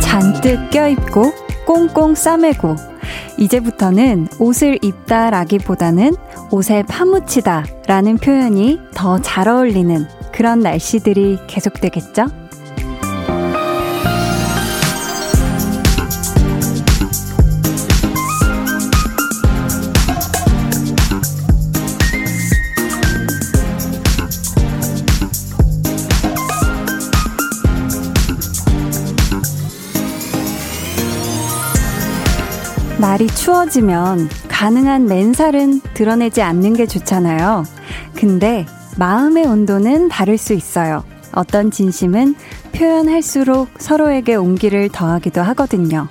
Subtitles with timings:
[0.00, 1.32] 잔뜩 껴입고
[1.66, 2.76] 꽁꽁 싸매고
[3.38, 6.14] 이제부터는 옷을 입다라기보다는
[6.50, 12.26] 옷에 파묻히다 라는 표현이 더 잘 어울리는 그런 날씨들이 계속되겠죠?
[33.14, 37.62] 날이 추워지면 가능한 맨살은 드러내지 않는 게 좋잖아요.
[38.16, 38.66] 근데
[38.98, 41.04] 마음의 온도는 다를 수 있어요.
[41.30, 42.34] 어떤 진심은
[42.72, 46.08] 표현할수록 서로에게 온기를 더하기도 하거든요.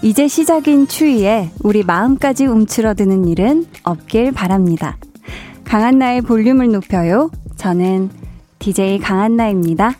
[0.00, 4.96] 이제 시작인 추위에 우리 마음까지 움츠러드는 일은 없길 바랍니다.
[5.64, 7.30] 강한나의 볼륨을 높여요.
[7.56, 8.08] 저는
[8.58, 9.92] DJ 강한나입니다.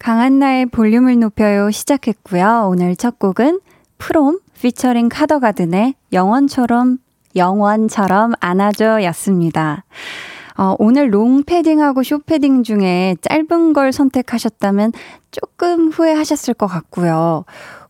[0.00, 2.66] 강한나의 볼륨을 높여요 시작했고요.
[2.72, 3.60] 오늘 첫 곡은
[3.98, 6.98] 프롬 피처링 카더가든의 영원처럼
[7.34, 9.84] 영원처럼 안아줘 였습니다.
[10.58, 14.92] 어, 오늘 롱 패딩하고 숏 패딩 중에 짧은 걸 선택하셨다면
[15.30, 17.44] 조금 후회하셨을 것 같고요.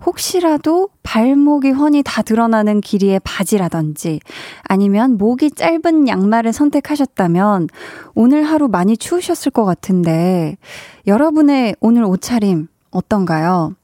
[0.04, 4.18] 혹시라도 발목이 훤히 다 드러나는 길이의 바지라든지
[4.64, 7.68] 아니면 목이 짧은 양말을 선택하셨다면
[8.14, 10.56] 오늘 하루 많이 추우셨을 것 같은데
[11.06, 13.74] 여러분의 오늘 옷차림 어떤가요?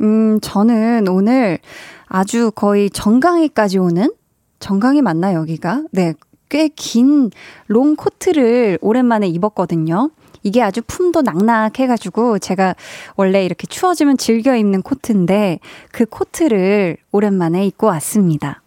[0.00, 1.58] 음, 저는 오늘
[2.06, 4.12] 아주 거의 정강이까지 오는?
[4.58, 5.84] 정강이 맞나, 여기가?
[5.92, 6.14] 네.
[6.48, 7.30] 꽤 긴
[7.68, 10.10] 롱 코트를 오랜만에 입었거든요.
[10.42, 12.74] 이게 아주 품도 낙낙해가지고 제가
[13.14, 15.60] 원래 이렇게 추워지면 즐겨 입는 코트인데
[15.92, 18.62] 그 코트를 오랜만에 입고 왔습니다.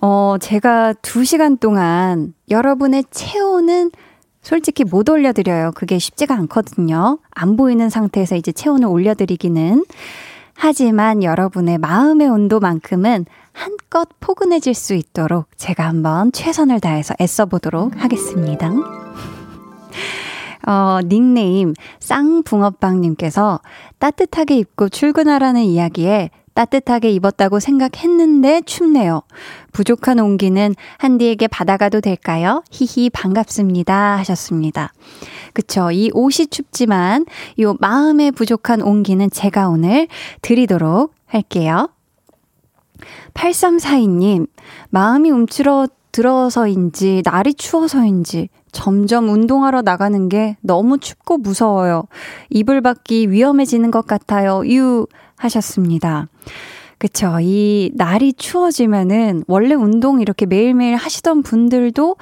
[0.00, 3.90] 어, 제가 두 시간 동안 여러분의 체온은
[4.40, 5.72] 솔직히 못 올려드려요.
[5.74, 7.18] 그게 쉽지가 않거든요.
[7.30, 9.84] 안 보이는 상태에서 이제 체온을 올려드리기는.
[10.64, 18.70] 하지만 여러분의 마음의 온도만큼은 한껏 포근해질 수 있도록 제가 한번 최선을 다해서 애써 보도록 하겠습니다.
[20.64, 23.58] 어, 닉네임 쌍붕어빵님께서
[23.98, 29.22] 따뜻하게 입고 출근하라는 이야기에 따뜻하게 입었다고 생각했는데 춥네요.
[29.72, 32.62] 부족한 온기는 한디에게 받아가도 될까요?
[32.70, 34.92] 히히 반갑습니다 하셨습니다.
[35.52, 35.90] 그쵸.
[35.90, 37.26] 이 옷이 춥지만
[37.60, 40.08] 요 마음에 부족한 온기는 제가 오늘
[40.42, 41.88] 드리도록 할게요.
[43.34, 44.46] 8342님,
[44.90, 52.04] 마음이 움츠러 들어서인지, 날이 추워서인지, 점점 운동하러 나가는 게 너무 춥고 무서워요.
[52.50, 54.62] 이불 밖이 위험해지는 것 같아요.
[54.66, 55.06] 유
[55.44, 56.28] 하셨습니다.
[56.98, 57.38] 그쵸.
[57.40, 62.16] 이 날이 추워지면은 원래 운동 이렇게 매일매일 하시던 분들도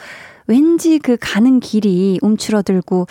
[0.46, 3.06] 왠지 그 가는 길이 움츠러들고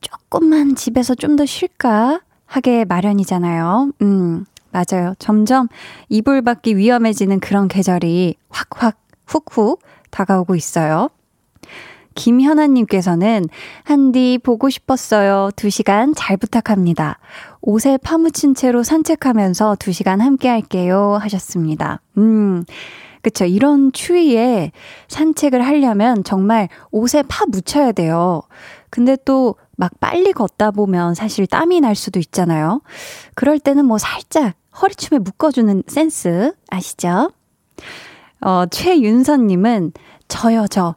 [0.00, 3.92] 조금만 집에서 좀 더 쉴까 하게 마련이잖아요.
[4.02, 5.14] 음, 맞아요.
[5.18, 5.68] 점점
[6.08, 8.96] 이불 밖이 위험해지는 그런 계절이 확확
[9.26, 11.10] 훅훅 다가오고 있어요.
[12.20, 13.46] 김현아님께서는
[13.82, 15.50] 한디 보고 싶었어요.
[15.56, 17.18] 두 시간 잘 부탁합니다.
[17.62, 21.18] 옷에 파묻힌 채로 산책하면서 두 시간 함께 할게요.
[21.20, 22.00] 하셨습니다.
[22.18, 22.64] 음.
[23.22, 23.44] 그쵸.
[23.44, 24.72] 이런 추위에
[25.08, 28.42] 산책을 하려면 정말 옷에 파 묻혀야 돼요.
[28.90, 32.82] 근데 또 막 빨리 걷다 보면 사실 땀이 날 수도 있잖아요.
[33.34, 37.32] 그럴 때는 뭐 살짝 허리춤에 묶어주는 센스 아시죠?
[38.42, 39.92] 어, 최윤선님은
[40.28, 40.96] 저요, 저.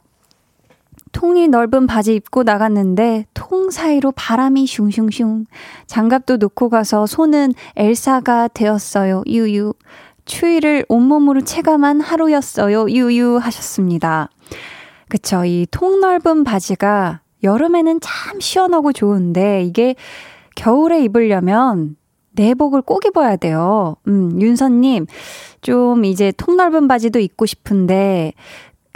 [1.14, 5.46] 통이 넓은 바지 입고 나갔는데 통 사이로 바람이 슝슝슝.
[5.86, 9.22] 장갑도 놓고 가서 손은 엘사가 되었어요.
[9.26, 9.72] 유유.
[10.26, 12.90] 추위를 온몸으로 체감한 하루였어요.
[12.90, 14.28] 유유 하셨습니다.
[15.08, 15.44] 그쵸.
[15.44, 19.94] 이 통 넓은 바지가 여름에는 참 시원하고 좋은데 이게
[20.56, 21.96] 겨울에 입으려면
[22.32, 23.96] 내복을 꼭 입어야 돼요.
[24.08, 25.06] 음, 윤선님,
[25.60, 28.32] 좀 이제 통 넓은 바지도 입고 싶은데,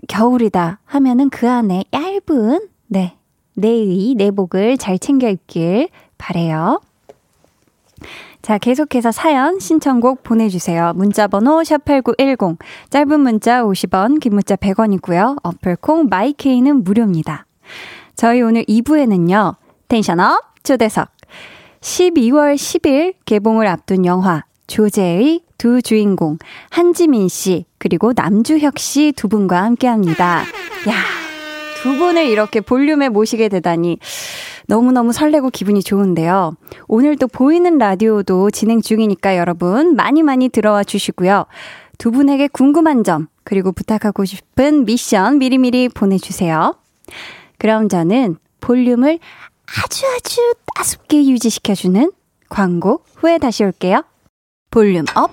[0.06, 3.16] 겨울이다 하면은 그 안에 얇은, 네,
[3.54, 6.80] 내의 내복을 잘 챙겨 입길 바래요.
[8.40, 10.92] 자, 계속해서 사연, 신청곡 보내주세요.
[10.94, 12.56] 문자번호 샵8910,
[12.88, 15.38] 짧은 문자 50원, 긴 문자 100원이고요.
[15.42, 17.46] 어플콩 마이케이는 무료입니다.
[18.14, 19.56] 저희 오늘 2부에는요,
[19.88, 21.08] 텐션업 초대석,
[21.80, 26.38] 12월 10일 개봉을 앞둔 영화, 조제의 두 주인공,
[26.70, 30.44] 한지민 씨, 그리고 남주혁 씨 두 분과 함께 합니다.
[30.88, 30.94] 야,
[31.82, 33.98] 두 분을 이렇게 볼륨에 모시게 되다니,
[34.68, 36.54] 너무너무 설레고 기분이 좋은데요.
[36.86, 41.46] 오늘도 보이는 라디오도 진행 중이니까 여러분 많이 많이 들어와 주시고요.
[41.98, 46.76] 두 분에게 궁금한 점, 그리고 부탁하고 싶은 미션 미리미리 보내주세요.
[47.58, 49.18] 그럼 저는 볼륨을
[49.66, 52.12] 아주 아주 따숩게 유지시켜주는
[52.48, 54.04] 광고 후에 다시 올게요.
[54.70, 55.32] volume up,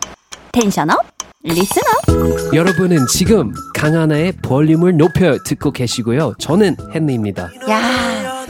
[0.53, 0.97] tension up,
[1.43, 2.55] listen up.
[2.55, 6.35] 여러분은 지금 강한나의 볼륨을 높여 듣고 계시고요.
[6.39, 7.49] 저는 헨리입니다.
[7.69, 8.45] 야.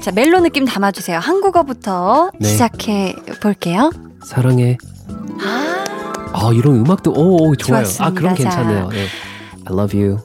[0.00, 1.18] 자, 멜로 느낌 담아주세요.
[1.18, 2.48] 한국어부터 네.
[2.48, 3.90] 시작해 볼게요.
[4.24, 4.78] 사랑해.
[5.40, 5.84] 아,
[6.32, 7.84] 아 이런 음악도 오, 오 좋아요.
[7.84, 8.06] 좋았습니다.
[8.06, 8.88] 아 그럼 괜찮네요.
[8.88, 9.06] 네.
[9.66, 10.18] I love you.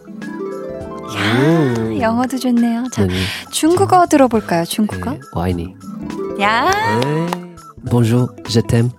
[1.16, 2.86] 야, 영어도 좋네요.
[2.92, 3.14] 자, 네.
[3.52, 4.64] 중국어 들어볼까요?
[4.64, 5.12] 중국어?
[5.12, 5.20] 네.
[5.34, 5.76] 我爱你.
[6.42, 6.72] 야.
[7.84, 7.90] 네.
[7.92, 8.90] Bonjour, je t'aime.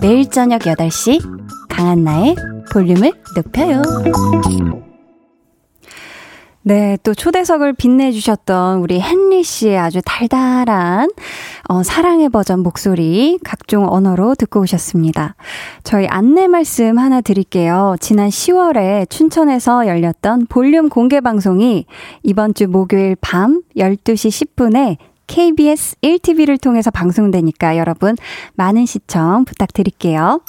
[0.00, 1.20] 매일 저녁 8시
[1.68, 2.36] 강한나의
[2.72, 3.82] 볼륨을 높여요.
[6.68, 11.08] 네, 또 초대석을 빛내주셨던 우리 헨리 씨의 아주 달달한
[11.68, 15.36] 어, 사랑의 버전 목소리 각종 언어로 듣고 오셨습니다.
[15.84, 17.94] 저희 안내 말씀 하나 드릴게요.
[18.00, 21.86] 지난 10월에 춘천에서 열렸던 볼륨 공개 방송이
[22.24, 24.96] 이번 주 목요일 밤 12시 10분에
[25.28, 28.16] KBS 1TV를 통해서 방송되니까 여러분
[28.54, 30.40] 많은 시청 부탁드릴게요.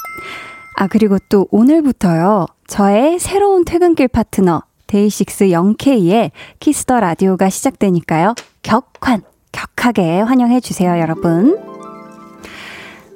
[0.78, 2.46] 아, 그리고 또 오늘부터요.
[2.66, 8.34] 저의 새로운 퇴근길 파트너 데이식스 영케이의 키스 더 라디오가 시작되니까요.
[8.62, 11.58] 격환, 격하게 환영해 주세요, 여러분.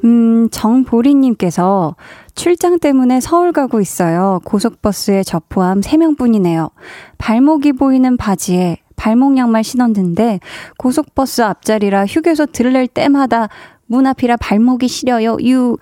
[0.05, 1.97] 음, 정보리님께서
[2.35, 4.41] 출장 때문에 서울 가고 있어요.
[4.45, 6.71] 고속버스에 저 포함 3명 뿐이네요.
[7.19, 10.41] 발목이 보이는 바지에 발목 양말 신었는데
[10.79, 13.49] 고속버스 앞자리라 휴게소 들릴 때마다
[13.87, 15.37] 문 앞이라 발목이 시려요.
[15.43, 15.77] 유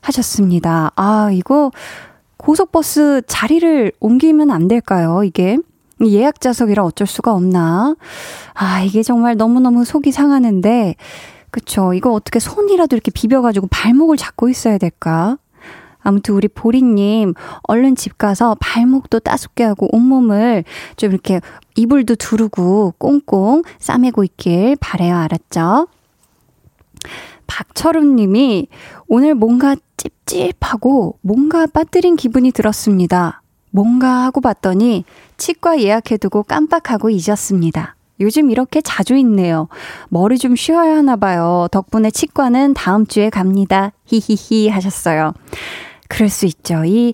[0.00, 0.92] 하셨습니다.
[0.96, 1.70] 아, 이거
[2.38, 5.24] 고속버스 자리를 옮기면 안 될까요?
[5.24, 5.58] 이게
[6.02, 7.96] 예약 좌석이라 어쩔 수가 없나?
[8.54, 10.94] 아, 이게 정말 너무너무 속이 상하는데,
[11.50, 11.94] 그쵸.
[11.94, 15.38] 이거 어떻게 손이라도 이렇게 비벼가지고 발목을 잡고 있어야 될까?
[16.00, 20.64] 아무튼 우리 보리님, 얼른 집 가서 발목도 따숩게 하고 온몸을
[20.96, 21.40] 좀 이렇게
[21.74, 25.16] 이불도 두르고 꽁꽁 싸매고 있길 바래요.
[25.16, 25.88] 알았죠?
[27.46, 28.68] 박철훈 님이
[29.08, 33.42] 오늘 뭔가 찝찝하고 뭔가 빠뜨린 기분이 들었습니다.
[33.70, 35.04] 뭔가 하고 봤더니
[35.36, 37.96] 치과 예약해두고 깜빡하고 잊었습니다.
[38.20, 39.68] 요즘 이렇게 자주 있네요.
[40.08, 41.68] 머리 좀 쉬어야 하나 봐요.
[41.70, 43.92] 덕분에 치과는 다음 주에 갑니다.
[44.06, 45.34] 히히히 하셨어요.
[46.08, 46.84] 그럴 수 있죠.
[46.84, 47.12] 이,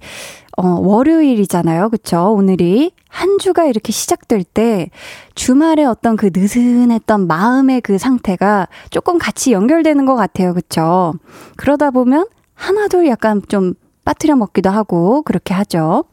[0.57, 1.89] 어, 월요일이잖아요.
[1.91, 2.33] 그쵸?
[2.35, 2.93] 오늘이.
[3.09, 4.91] 한 주가 이렇게 시작될 때
[5.35, 10.55] 주말에 어떤 그 느슨했던 마음의 그 상태가 조금 같이 연결되는 것 같아요.
[10.55, 11.15] 그쵸?
[11.57, 16.05] 그러다 보면 하나둘 약간 좀 빠뜨려 먹기도 하고 그렇게 하죠.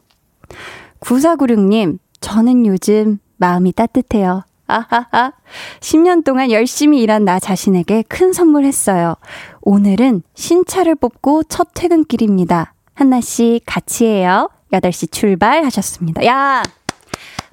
[1.00, 4.44] 9496님, 저는 요즘 마음이 따뜻해요.
[4.66, 5.32] 아하하.
[5.80, 9.16] 10년 동안 열심히 일한 나 자신에게 큰 선물 했어요.
[9.62, 12.74] 오늘은 신차를 뽑고 첫 퇴근길입니다.
[13.00, 14.50] 한나씨 같이 해요.
[14.72, 16.24] 8시 출발 하셨습니다.
[16.26, 16.62] 야!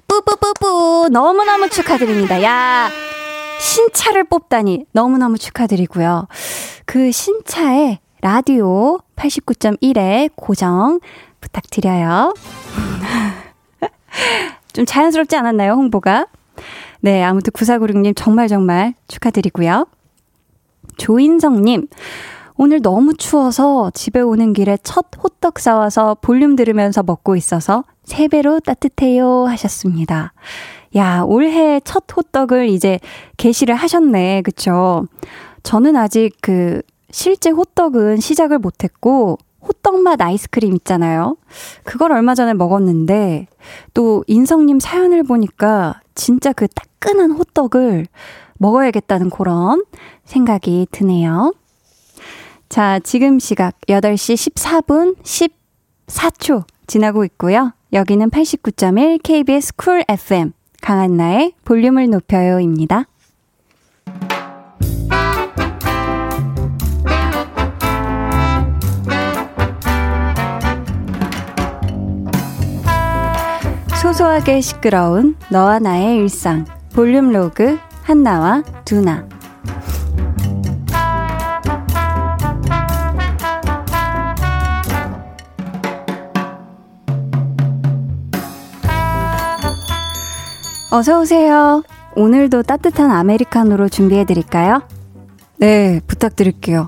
[0.06, 2.42] 뿌뿌뿌뿌 너무너무 축하드립니다.
[2.42, 2.90] 야
[3.58, 6.28] 신차를 뽑다니 너무너무 축하드리고요.
[6.84, 11.00] 그 신차에 라디오 89.1에 고정
[11.40, 12.34] 부탁드려요.
[14.72, 16.26] 좀 자연스럽지 않았나요, 홍보가?
[17.00, 19.86] 네, 아무튼 9496님 정말 정말 축하드리고요.
[20.98, 21.88] 조인성님,
[22.60, 29.44] 오늘 너무 추워서 집에 오는 길에 첫 호떡 사와서 볼륨 들으면서 먹고 있어서 3배로 따뜻해요
[29.46, 30.32] 하셨습니다.
[30.96, 32.98] 야, 올해 첫 호떡을 이제
[33.36, 34.42] 게시를 하셨네.
[34.42, 35.06] 그쵸?
[35.62, 41.36] 저는 아직 그 실제 호떡은 시작을 못 했고, 호떡 맛 아이스크림 있잖아요.
[41.84, 43.46] 그걸 얼마 전에 먹었는데,
[43.94, 48.06] 또 인성님 사연을 보니까 진짜 그 따끈한 호떡을
[48.54, 49.84] 먹어야겠다는 그런
[50.24, 51.52] 생각이 드네요.
[52.68, 57.72] 자, 지금 시각 8시 14분 14초 지나고 있고요.
[57.92, 63.06] 여기는 89.1 KBS 쿨 FM 강한나의 볼륨을 높여요입니다.
[74.02, 79.26] 소소하게 시끄러운 너와 나의 일상 볼륨 로그 한나와 두나
[90.90, 91.82] 어서오세요.
[92.16, 94.82] 오늘도 따뜻한 아메리카노로 준비해드릴까요?
[95.58, 96.86] 네, 부탁드릴게요.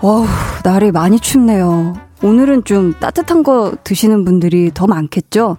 [0.00, 0.26] 어우,
[0.64, 1.94] 날이 많이 춥네요.
[2.22, 5.56] 오늘은 좀 따뜻한 거 드시는 분들이 더 많겠죠?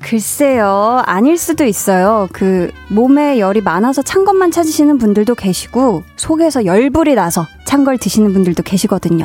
[0.00, 2.28] 글쎄요, 아닐 수도 있어요.
[2.32, 8.32] 그, 몸에 열이 많아서 찬 것만 찾으시는 분들도 계시고, 속에서 열불이 나서 찬 걸 드시는
[8.32, 9.24] 분들도 계시거든요.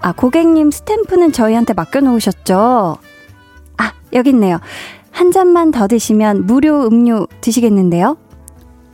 [0.00, 2.98] 아, 고객님 스탬프는 저희한테 맡겨놓으셨죠?
[3.78, 4.60] 아, 여기 있네요.
[5.14, 8.16] 한 잔만 더 드시면 무료 음료 드시겠는데요?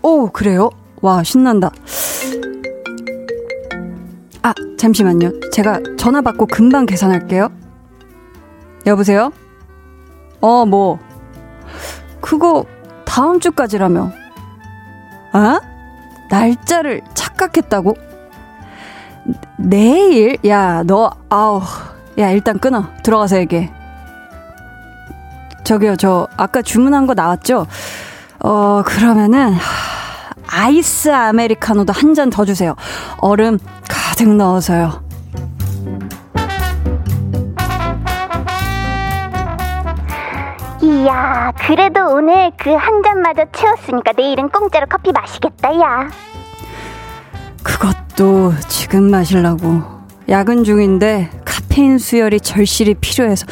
[0.03, 0.69] 오, 그래요?
[1.01, 1.71] 와, 신난다.
[4.43, 5.41] 아, 잠시만요.
[5.51, 7.49] 제가 전화 받고 금방 계산할게요.
[8.87, 9.33] 여보세요?
[10.43, 10.99] 어, 뭐.
[12.21, 12.67] 그거
[13.07, 14.13] 다음 주까지라며.
[15.33, 15.61] 아?
[16.29, 17.95] 날짜를 착각했다고?
[19.59, 20.37] 내일?
[20.47, 21.63] 야, 너, 아우.
[22.19, 22.85] 야, 일단 끊어.
[23.03, 23.80] 들어가서 얘기해.
[25.71, 27.65] 저기요, 저, 아까 주문한 거 나왔죠?
[28.41, 29.55] 어, 그러면은,
[30.49, 32.75] 아이스 아메리카노도 한 잔 더 주세요.
[33.19, 33.57] 얼음
[33.89, 35.01] 가득 넣어서요.
[40.83, 46.09] 이야, 그래도 오늘 그 한 잔마저 채웠으니까 내일은 공짜로 커피 마시겠다, 야.
[47.63, 49.83] 그것도 지금 마시려고.
[50.29, 53.47] 야근 중인데 카페인 수혈이 절실히 필요해서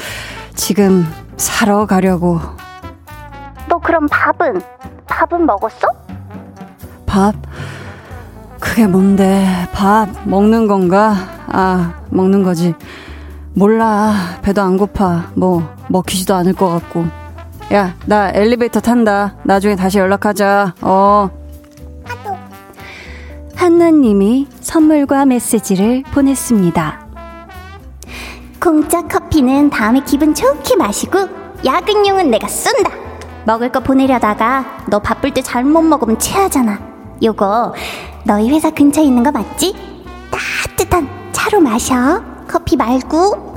[0.55, 1.07] 지금
[1.39, 2.41] 사러 가려고.
[3.69, 4.61] 너 그럼 밥은?
[5.07, 5.89] 밥은 먹었어?
[7.07, 7.35] 밥?
[8.61, 9.47] 그게 뭔데?
[9.73, 11.15] 밥 먹는 건가?
[11.47, 12.75] 아, 먹는 거지.
[13.55, 14.13] 몰라.
[14.43, 15.31] 배도 안 고파.
[15.35, 17.07] 뭐, 먹히지도 않을 것 같고.
[17.73, 19.37] 야, 나 엘리베이터 탄다.
[19.45, 20.75] 나중에 다시 연락하자.
[20.83, 21.31] 어.
[23.55, 27.08] 한나님이 선물과 메시지를 보냈습니다.
[28.61, 31.29] 공짜 커피는 다음에 기분 좋게 마시고
[31.65, 32.91] 야근용은 내가 쏜다.
[33.45, 36.81] 먹을 거 보내려다가 너 바쁠 때 잘못 먹으면 체하잖아.
[37.23, 37.75] 요거
[38.25, 39.75] 너희 회사 근처에 있는 거 맞지?
[40.31, 42.23] 따뜻한 차로 마셔.
[42.47, 43.57] 커피 말고.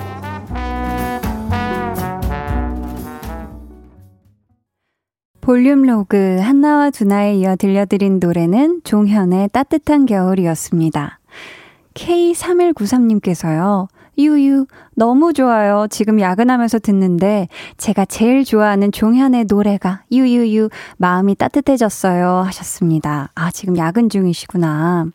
[5.42, 11.20] 볼륨 로그 한나와 두나에 이어 들려드린 노래는 종현의 따뜻한 겨울이었습니다.
[11.96, 13.88] K3193님께서요.
[14.18, 14.66] 유유,
[14.96, 15.88] 너무 좋아요.
[15.90, 23.30] 지금 야근하면서 듣는데 제가 제일 좋아하는 종현의 노래가 유유유 마음이 따뜻해졌어요 하셨습니다.
[23.36, 25.08] 아, 지금 야근 중이시구나.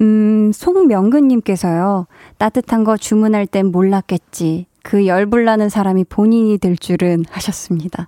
[0.00, 2.06] 음, 송명근님께서요.
[2.38, 4.66] 따뜻한 거 주문할 땐 몰랐겠지.
[4.82, 8.06] 그 열불나는 사람이 본인이 될 줄은 하셨습니다.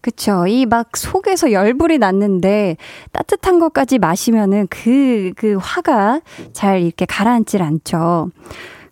[0.00, 0.46] 그쵸.
[0.46, 2.76] 이 막 속에서 열불이 났는데
[3.12, 6.20] 따뜻한 것까지 마시면은 그, 그 화가
[6.52, 8.30] 잘 이렇게 가라앉질 않죠.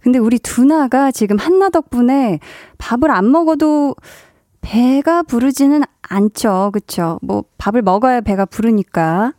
[0.04, 2.38] 근데 우리 두나가 지금 한나 덕분에
[2.76, 3.96] 밥을 안 먹어도
[4.60, 6.72] 배가 부르지는 않죠.
[6.74, 7.18] 그쵸?
[7.22, 9.32] 뭐, 밥을 먹어야 배가 부르니까.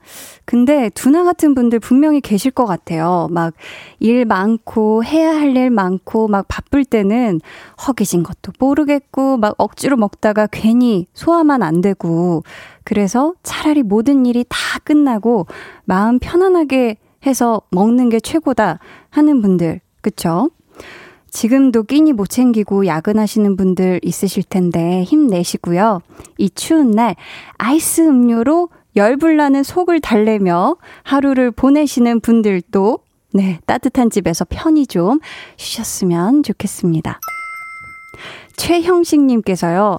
[0.43, 3.27] 근데 두나 같은 분들 분명히 계실 것 같아요.
[3.29, 3.53] 막,
[3.99, 7.41] 일 많고, 해야 할 일 많고, 막 바쁠 때는
[7.87, 12.41] 허기진 것도 모르겠고, 막 억지로 먹다가 괜히 소화만 안 되고,
[12.83, 15.45] 그래서 차라리 모든 일이 다 끝나고,
[15.83, 18.79] 마음 편안하게 해서 먹는 게 최고다
[19.11, 20.51] 하는 분들, 그쵸?
[21.31, 26.01] 지금도 끼니 못 챙기고 야근하시는 분들 있으실 텐데 힘내시고요.
[26.37, 27.15] 이 추운 날
[27.57, 32.99] 아이스 음료로 열불나는 속을 달래며 하루를 보내시는 분들도
[33.33, 35.19] 네, 따뜻한 집에서 편히 좀
[35.57, 37.19] 쉬셨으면 좋겠습니다.
[38.57, 39.97] 최형식님께서요.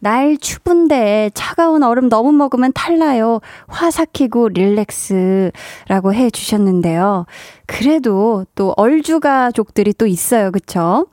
[0.00, 3.40] 날 추운데 차가운 얼음 너무 먹으면 탈나요.
[3.68, 7.26] 화 삭히고 릴렉스라고 해 주셨는데요.
[7.66, 10.50] 그래도 또 얼주가족들이 또 있어요.
[10.50, 11.06] 그쵸?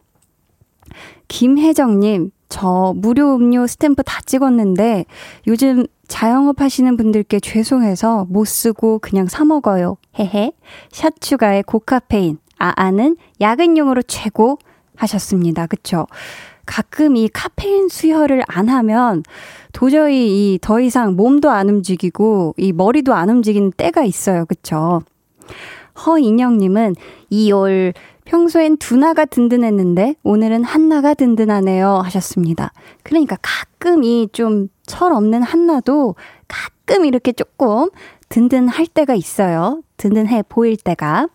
[1.28, 5.06] 김혜정님, 저 무료 음료 스탬프 다 찍었는데
[5.48, 9.98] 요즘 자영업 하시는 분들께 죄송해서 못 쓰고 그냥 사 먹어요.
[10.18, 10.54] 헤헤.
[10.92, 12.40] 샷 추가의 고카페인.
[12.58, 14.58] 아아는 야근용으로 최고
[14.96, 15.68] 하셨습니다.
[15.68, 16.08] 그쵸?
[16.68, 19.24] 가끔 이 카페인 수혈을 안 하면
[19.74, 24.46] 도저히 이 더 이상 몸도 안 움직이고 이 머리도 안 움직이는 때가 있어요.
[24.46, 25.02] 그쵸?
[26.06, 26.96] 허인영님은
[27.30, 27.94] 이올
[28.26, 32.72] 평소엔 두나가 든든했는데 오늘은 한나가 든든하네요 하셨습니다.
[33.04, 36.16] 그러니까 가끔 이 좀 철없는 한나도
[36.48, 37.90] 가끔 이렇게 조금
[38.30, 39.82] 든든할 때가 있어요.
[39.98, 41.28] 든든해 보일 때가.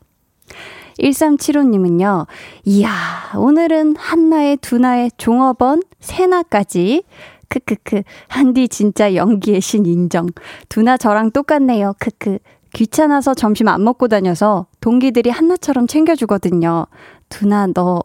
[0.99, 2.27] 1375님은요,
[2.65, 2.91] 이야,
[3.37, 7.05] 오늘은 한나의, 두나의, 종업원, 세나까지.
[7.49, 10.27] 크크크, 한디 진짜 연기의 신 인정.
[10.69, 11.95] 두나 저랑 똑같네요.
[11.99, 12.39] 크크.
[12.73, 16.87] 귀찮아서 점심 안 먹고 다녀서 동기들이 한나처럼 챙겨주거든요.
[17.29, 18.03] 두나, 너,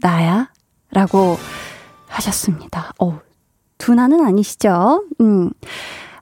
[0.00, 0.50] 나야?
[0.90, 1.36] 라고
[2.08, 2.92] 하셨습니다.
[2.98, 3.20] 어,
[3.78, 5.04] 두나는 아니시죠?
[5.20, 5.50] 음.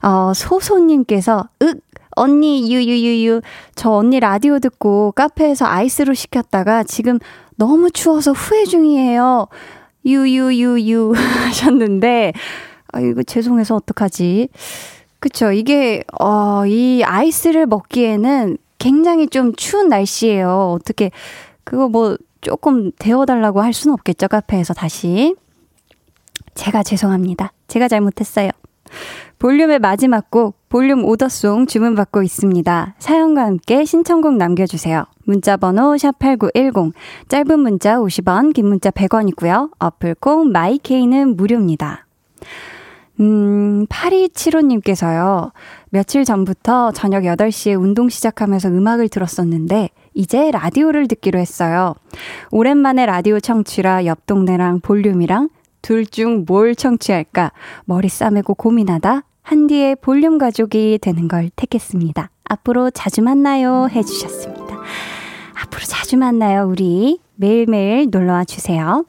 [0.03, 1.81] 어, 소소님께서, 윽,
[2.17, 3.43] 언니 유유유유
[3.75, 7.19] 저 언니 라디오 듣고 카페에서 아이스로 시켰다가 지금
[7.57, 9.47] 너무 추워서 후회 중이에요.
[10.05, 11.13] 유유유유
[11.47, 12.33] 하셨는데,
[12.93, 14.49] 아, 이거 죄송해서 어떡하지?
[15.19, 15.53] 그쵸.
[15.53, 20.73] 이게, 어, 이 아이스를 먹기에는 굉장히 좀 추운 날씨예요.
[20.79, 21.11] 어떻게,
[21.65, 24.29] 그거 뭐 조금 데워달라고 할 수는 없겠죠.
[24.29, 25.35] 카페에서 다시.
[26.55, 27.53] 제가 죄송합니다.
[27.69, 28.51] 제가 잘못했어요.
[29.39, 32.95] 볼륨의 마지막 곡, 볼륨 오더송 주문받고 있습니다.
[32.99, 35.05] 사연과 함께 신청곡 남겨주세요.
[35.25, 36.93] 문자번호 샵8910,
[37.29, 39.71] 짧은 문자 50원, 긴 문자 100원이고요.
[39.79, 42.07] 어플콩 마이케이는 무료입니다.
[43.21, 45.53] 음, 8275님께서요.
[45.91, 51.95] 며칠 전부터 저녁 8시에 운동 시작하면서 음악을 들었었는데, 이제 라디오를 듣기로 했어요.
[52.51, 55.51] 오랜만에 라디오 청취라 옆 동네랑 볼륨이랑
[55.87, 57.53] 둘 중 뭘 청취할까
[57.85, 62.29] 머리 싸매고 고민하다 한디의 볼륨 가족이 되는 걸 택했습니다.
[62.43, 64.67] 앞으로 자주 만나요 해주셨습니다.
[65.63, 69.05] 앞으로 자주 만나요 우리 매일매일 놀러와 주세요.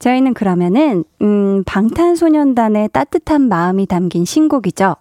[0.00, 4.96] 저희는 그러면은 음, 방탄소년단의 따뜻한 마음이 담긴 신곡이죠.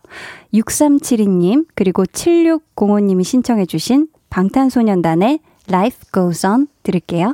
[0.53, 7.33] 6372님 그리고 7605님이 신청해 주신 방탄소년단의 Life Goes On 들을게요.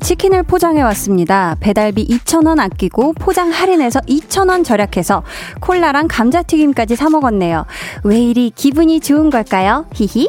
[0.00, 1.56] 치킨을 포장해 왔습니다.
[1.60, 5.22] 배달비 2,000원 아끼고 포장 할인해서 2,000원 절약해서
[5.60, 7.66] 콜라랑 감자튀김까지 사 먹었네요.
[8.04, 9.86] 왜 이리 기분이 좋은 걸까요?
[9.94, 10.28] 히히.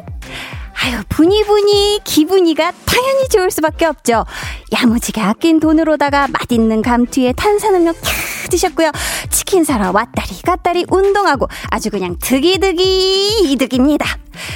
[0.82, 4.24] 아유, 분이분이, 기분이가 당연히 좋을 수밖에 없죠.
[4.72, 8.92] 야무지게 아낀 돈으로다가 맛있는 감튀에 탄산음료 캬 드셨고요.
[9.30, 14.06] 치킨 사러 왔다리 갔다리 운동하고 아주 그냥 득이득이 이득입니다.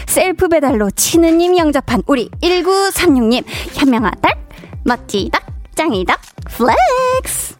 [0.07, 4.29] 셀프 배달로 치느님 영접한 우리 1936님, 현명하다,
[4.85, 5.39] 멋지다,
[5.75, 7.55] 짱이다, flex!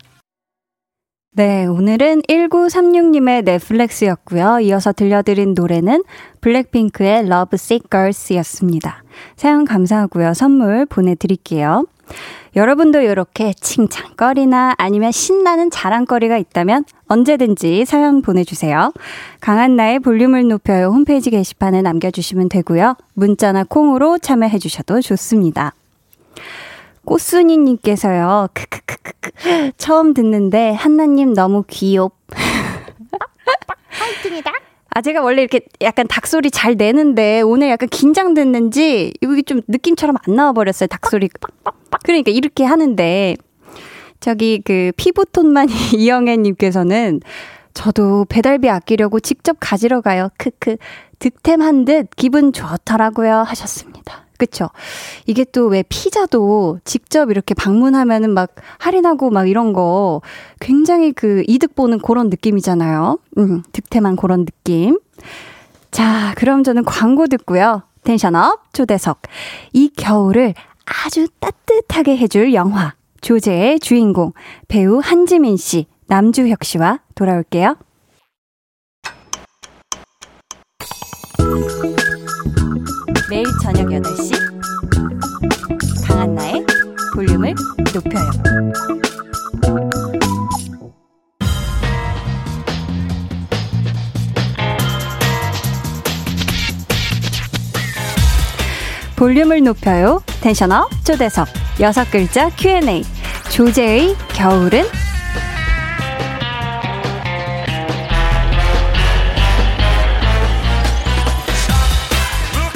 [1.36, 4.60] 네, 오늘은 1936님의 flex였고요.
[4.60, 6.04] 이어서 들려드린 노래는
[6.42, 9.04] 블랙핑크의 Lovesick Girls 였습니다.
[9.38, 10.34] 사연 감사하고요.
[10.34, 11.86] 선물 보내드릴게요.
[12.56, 18.92] 여러분도 이렇게 칭찬거리나 아니면 신나는 자랑거리가 있다면 언제든지 사연 보내주세요.
[19.40, 22.96] 강한나의 볼륨을 높여요 홈페이지 게시판에 남겨주시면 되고요.
[23.16, 25.74] 문자나 콩으로 참여해주셔도 좋습니다.
[27.06, 29.72] 꽃순이님께서요, 크크크크크.
[29.78, 32.16] 처음 듣는데, 한나님 너무 귀엽.
[33.90, 34.52] 화이팅이다.
[34.96, 40.36] 아, 제가 원래 이렇게 약간 닭소리 잘 내는데, 오늘 약간 긴장됐는지, 이게 좀 느낌처럼 안
[40.36, 41.30] 나와버렸어요, 닭소리.
[42.04, 43.36] 그러니까 이렇게 하는데,
[44.20, 47.22] 저기 그 피부톤만 이영애님께서는,
[47.74, 50.30] 저도 배달비 아끼려고 직접 가지러 가요.
[50.38, 50.78] 크크.
[51.20, 53.38] 득템한 듯 기분 좋더라고요.
[53.38, 54.28] 하셨습니다.
[54.38, 54.70] 그쵸?
[55.26, 60.22] 이게 또 왜 피자도 직접 이렇게 방문하면은 막 할인하고 막 이런 거
[60.60, 63.18] 굉장히 그 이득 보는 그런 느낌이잖아요.
[63.38, 65.00] 음, 득템한 그런 느낌.
[65.92, 67.84] 자, 그럼 저는 광고 듣고요.
[68.04, 69.22] 텐션업 초대석.
[69.72, 70.54] 이 겨울을
[70.86, 72.94] 아주 따뜻하게 해줄 영화.
[73.22, 74.34] 조제의 주인공.
[74.68, 77.78] 배우 한지민 씨, 남주혁 씨와 돌아올게요.
[83.30, 84.32] 매일 저녁 8시
[86.06, 86.66] 강한나의
[87.14, 87.56] 볼륨을
[87.94, 88.32] 높여요.
[99.16, 100.22] 볼륨을 높여요.
[100.42, 101.48] 텐션업 초대석
[101.80, 103.04] 여섯 글자 Q&A
[103.52, 104.84] 조제의 겨울은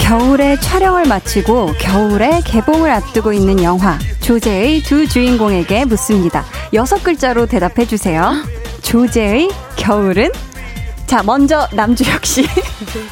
[0.07, 6.45] 겨울에 촬영을 마치고 겨울에 개봉을 앞두고 있는 영화 조제의 두 주인공에게 묻습니다.
[6.71, 8.31] 여섯 글자로 대답해 주세요.
[8.83, 10.31] 조제의 겨울은
[11.07, 12.47] 자 먼저 남주혁 씨.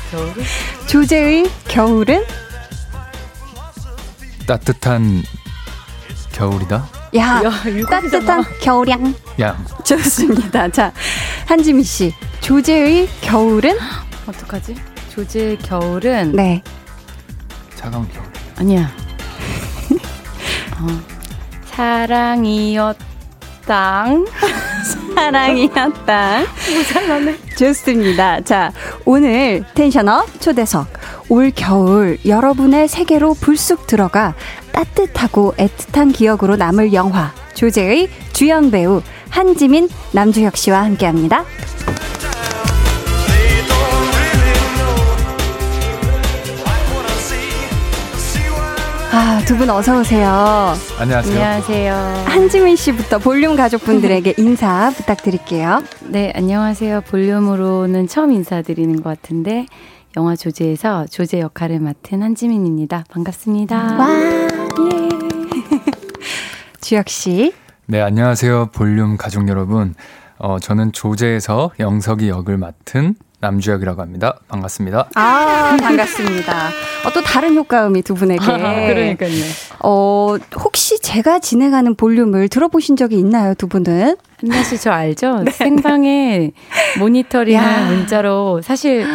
[0.87, 2.23] 조제의 겨울은
[4.47, 5.21] 따뜻한
[6.31, 6.87] 겨울이다.
[7.17, 7.51] 야, 야
[7.89, 9.13] 따뜻한 겨울양.
[9.41, 9.61] 야.
[9.83, 10.69] 좋습니다.
[10.69, 10.93] 자
[11.45, 12.13] 한지미 씨.
[12.39, 13.77] 조제의 겨울은
[14.27, 14.75] 어떡하지?
[15.13, 16.63] 조제의 겨울은 네.
[17.85, 18.25] 차가운 겨울.
[18.57, 18.91] 아니야.
[20.81, 20.87] 어,
[21.65, 22.97] 사랑이었
[23.67, 24.25] 땅.
[25.15, 26.39] 사랑이었다.
[26.75, 27.37] 모자라네.
[27.55, 28.41] 좋습니다.
[28.41, 28.71] 자,
[29.05, 30.87] 오늘 텐션업 초대석.
[31.29, 34.33] 올 겨울 여러분의 세계로 불쑥 들어가
[34.71, 41.45] 따뜻하고 애틋한 기억으로 남을 영화 조제의 주연 배우 한지민 남주혁 씨와 함께 합니다.
[49.17, 50.73] 아, 두 분 어서 오세요.
[50.99, 51.33] 안녕하세요.
[51.33, 51.93] 안녕하세요.
[52.25, 55.83] 한지민 씨부터 볼륨 가족분들에게 인사 부탁드릴게요.
[56.09, 56.99] 네, 안녕하세요.
[57.01, 59.67] 볼륨으로는 처음 인사드리는 것 같은데
[60.17, 63.05] 영화 조제에서 조제 역할을 맡은 한지민입니다.
[63.09, 63.95] 반갑습니다.
[63.97, 64.09] 와.
[64.91, 65.09] 예.
[66.81, 67.53] 주혁 씨.
[67.85, 68.71] 네, 안녕하세요.
[68.73, 69.95] 볼륨 가족 여러분.
[70.39, 74.39] 어, 저는 조제에서 영석이 역을 맡은 남주혁이라고 합니다.
[74.47, 75.09] 반갑습니다.
[75.15, 76.67] 아, 반갑습니다.
[77.05, 78.43] 어, 또 다른 효과음이 두 분에게.
[78.43, 79.43] 아, 그러니까요.
[79.83, 84.15] 어, 혹시 제가 진행하는 볼륨을 들어보신 적이 있나요, 두 분은?
[84.41, 85.39] 한나 씨 저 알죠?
[85.45, 85.51] 네.
[85.51, 86.51] 생방에
[86.99, 89.05] 모니터링을 문자로 사실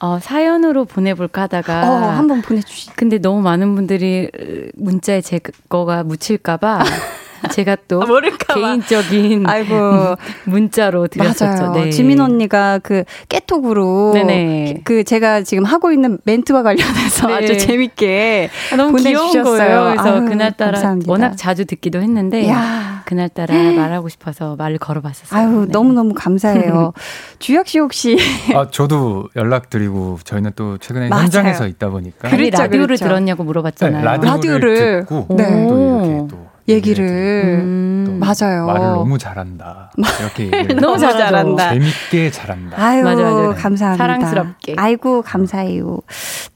[0.00, 1.90] 어, 사연으로 보내볼까 하다가.
[1.90, 2.90] 어, 한번 보내주시.
[2.96, 4.30] 근데 너무 많은 분들이
[4.74, 6.84] 문자에 제 거가 묻힐까봐.
[7.50, 11.44] 제가 또 아, 개인적인 아이고 문자로 드렸었죠.
[11.70, 11.84] 맞아요.
[11.84, 11.90] 네.
[11.90, 14.80] 지민 언니가 그 깨톡으로 네네.
[14.84, 17.34] 그 제가 지금 하고 있는 멘트와 관련해서 네.
[17.34, 19.30] 아주 재밌게 아, 너무 보내주셨어요.
[19.32, 19.84] 귀여운 거예요.
[19.96, 21.10] 그래서 아유, 그날따라 감사합니다.
[21.12, 23.02] 워낙 자주 듣기도 했는데 야.
[23.08, 25.40] 그날따라 말하고 싶어서 말을 걸어봤었어요.
[25.40, 25.72] 아유 네.
[25.72, 26.92] 너무 너무 감사해요.
[27.38, 28.18] 주혁 씨 혹시
[28.54, 31.22] 아 저도 연락드리고 저희는 또 최근에 맞아요.
[31.24, 33.06] 현장에서 있다 보니까 그렇죠, 라디오를 그렇죠.
[33.06, 34.00] 들었냐고 물어봤잖아요.
[34.00, 35.66] 네, 라디오를, 라디오를 듣고 네.
[35.68, 38.18] 또 이렇게 또 얘기를 음.
[38.20, 38.66] 맞아요.
[38.66, 39.90] 말을 너무 잘한다.
[40.20, 41.72] 이렇게 얘기를 너무 잘한다.
[41.72, 42.82] 재밌게 잘한다.
[42.82, 43.54] 아유 맞아, 맞아.
[43.60, 44.04] 감사합니다.
[44.04, 44.74] 사랑스럽게.
[44.76, 46.00] 아이고 감사해요.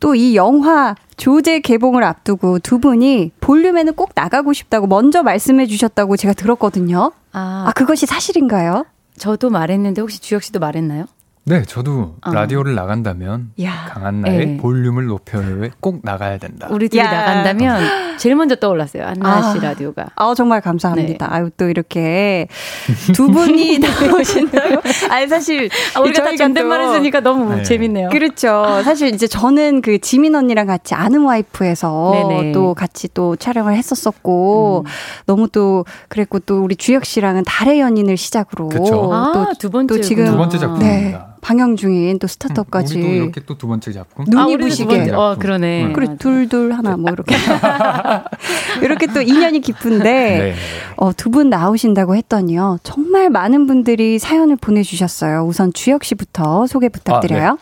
[0.00, 6.16] 또 이 영화 조제 개봉을 앞두고 두 분이 볼륨에는 꼭 나가고 싶다고 먼저 말씀해 주셨다고
[6.16, 7.12] 제가 들었거든요.
[7.32, 8.84] 아, 아 그것이 사실인가요?
[9.16, 11.06] 저도 말했는데 혹시 주혁 씨도 말했나요?
[11.44, 12.30] 네, 저도 어.
[12.30, 13.86] 라디오를 나간다면 야.
[13.88, 14.56] 강한나의 네.
[14.58, 16.68] 볼륨을 높여요에 꼭 나가야 된다.
[16.70, 17.10] 우리 둘이 야.
[17.10, 19.04] 나간다면 제일 먼저 떠올랐어요.
[19.04, 19.62] 한나 씨 아.
[19.62, 20.06] 라디오가.
[20.14, 21.26] 아, 정말 감사합니다.
[21.26, 21.34] 네.
[21.34, 22.46] 아유, 또 이렇게
[23.12, 24.82] 두 분이 나오신다고.
[25.10, 25.68] 아니, 사실.
[25.96, 27.64] 아, 우리가 다 존댓말 했으니까 너무 네.
[27.64, 28.10] 재밌네요.
[28.10, 28.80] 그렇죠.
[28.84, 32.52] 사실 이제 저는 그 지민 언니랑 같이 아는 와이프에서 네네.
[32.52, 34.90] 또 같이 또 촬영을 했었었고, 음.
[35.26, 38.68] 너무 또 그랬고 또 우리 주혁 씨랑은 달의 연인을 시작으로.
[38.68, 39.12] 그쵸.
[39.12, 39.96] 아, 두 번째.
[39.96, 40.26] 또 지금.
[40.26, 41.31] 두 번째 작품입니다.
[41.42, 41.46] 네.
[41.48, 42.94] 방영 중인 또 스타트업까지.
[43.00, 44.24] 우리도 이렇게 또 두 번째 작품.
[44.28, 45.10] 눈이 아, 부시게.
[45.10, 45.84] 어, 그러네.
[45.86, 45.92] 응.
[45.92, 47.34] 그래 둘둘 하나 뭐 이렇게.
[48.82, 50.54] 이렇게 또 인연이 깊은데 네.
[50.96, 52.78] 어, 두 분 나오신다고 했더니요.
[52.82, 55.44] 정말 많은 분들이 사연을 보내주셨어요.
[55.46, 57.48] 우선 주혁 씨부터 소개 부탁드려요.
[57.48, 57.56] 아,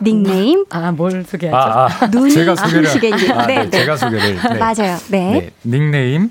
[0.00, 0.12] 네.
[0.12, 0.64] 닉네임.
[0.70, 1.56] 아, 뭘 소개하죠?
[1.56, 3.32] 아, 아, 눈이 제가 소개를.
[3.32, 4.36] 아, 네, 네, 제가 소개를.
[4.36, 4.58] 네.
[4.58, 4.96] 맞아요.
[5.10, 5.32] 네.
[5.32, 5.50] 네.
[5.64, 6.30] 닉네임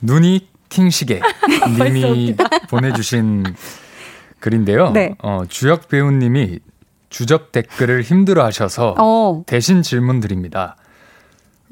[0.00, 1.20] 눈이 킹시계
[1.78, 2.34] 님이
[2.68, 3.44] 보내주신
[4.48, 4.90] 글인데요.
[4.90, 5.14] 네.
[5.22, 6.58] 어, 주혁 배우님이
[7.08, 9.42] 주접 댓글을 힘들어 하셔서 어.
[9.46, 10.76] 대신 질문 드립니다.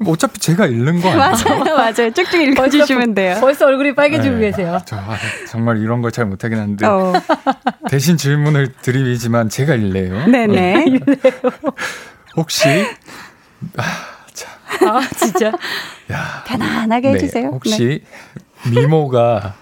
[0.07, 1.19] 어차피 제가 읽는 거 아니에요?
[1.59, 2.11] 맞아요, 맞아요.
[2.11, 3.37] 쭉쭉 읽어주시면 돼요.
[3.39, 4.49] 벌써 얼굴이 빨개지고 네.
[4.49, 4.81] 계세요.
[4.85, 5.15] 저, 아,
[5.47, 7.13] 정말 이런 걸 잘 못하긴 하는데 어.
[7.91, 10.25] 대신 질문을 드리지만 제가 읽래요.
[10.25, 10.85] 네네.
[10.85, 10.99] 네.
[12.35, 12.67] 혹시
[13.77, 13.83] 아,
[14.33, 14.87] 참.
[14.89, 15.51] 아 진짜.
[16.11, 17.49] 야, 편안하게 네, 해주세요.
[17.49, 18.01] 혹시
[18.65, 18.81] 네.
[18.81, 19.53] 미모가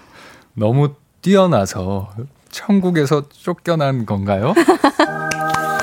[0.54, 2.10] 너무 뛰어나서
[2.52, 4.54] 천국에서 쫓겨난 건가요?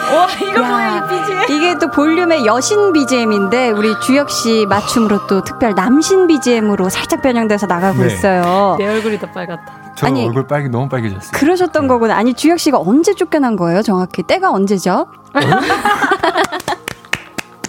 [0.10, 5.44] 와 이거 뭐야 이 BGM 이게 또 볼륨의 여신 BGM인데 우리 주혁 씨 맞춤으로 또
[5.44, 8.08] 특별 남신 BGM으로 살짝 변형돼서 나가고 네.
[8.08, 8.76] 있어요.
[8.80, 9.94] 내 얼굴이 더 빨갛다.
[9.96, 11.32] 저 아니, 얼굴 빨개 너무 빨개졌어요.
[11.34, 11.88] 그러셨던 네.
[11.90, 12.16] 거구나.
[12.16, 13.82] 아니 주혁 씨가 언제 쫓겨난 거예요?
[13.82, 15.08] 정확히 때가 언제죠?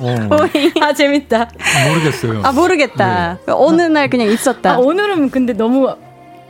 [0.00, 0.36] 어?
[0.80, 1.48] 아 재밌다.
[1.88, 2.40] 모르겠어요.
[2.42, 3.38] 아 모르겠다.
[3.46, 3.52] 네.
[3.52, 4.74] 어느 날 그냥 있었다.
[4.74, 5.94] 아, 오늘은 근데 너무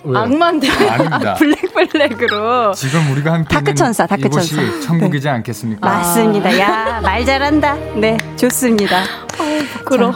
[0.04, 1.34] 악마인데 아닙니다.
[1.38, 4.60] 블랙블랙으로 지금 우리가 함께 다크천사, 다크천사.
[4.62, 5.30] 이곳이 천국이지 네.
[5.30, 5.86] 않겠습니까?
[5.88, 6.58] 맞습니다.
[6.58, 7.74] 야, 말 잘한다.
[7.96, 9.02] 네, 좋습니다.
[9.02, 10.14] 어, 부끄러.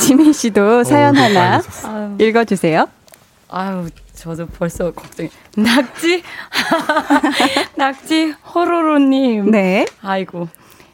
[0.00, 1.62] 지민 씨도 사연 오, 하나
[2.18, 2.86] 읽어 주세요.
[3.48, 5.28] 아유, 저도 벌써 걱정이.
[5.56, 6.22] 낙지?
[7.76, 9.50] 낙지 호로로님.
[9.50, 9.86] 네.
[10.02, 10.48] 아이고.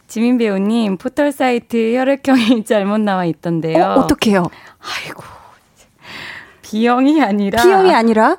[0.06, 3.84] 지민 배우님, 포털 사이트 혈액형이 잘못 나와 있던데요.
[3.84, 4.46] 어, 어떡해요?
[4.80, 5.22] 아이고.
[6.70, 8.36] B형이 아니라 B형이 아니라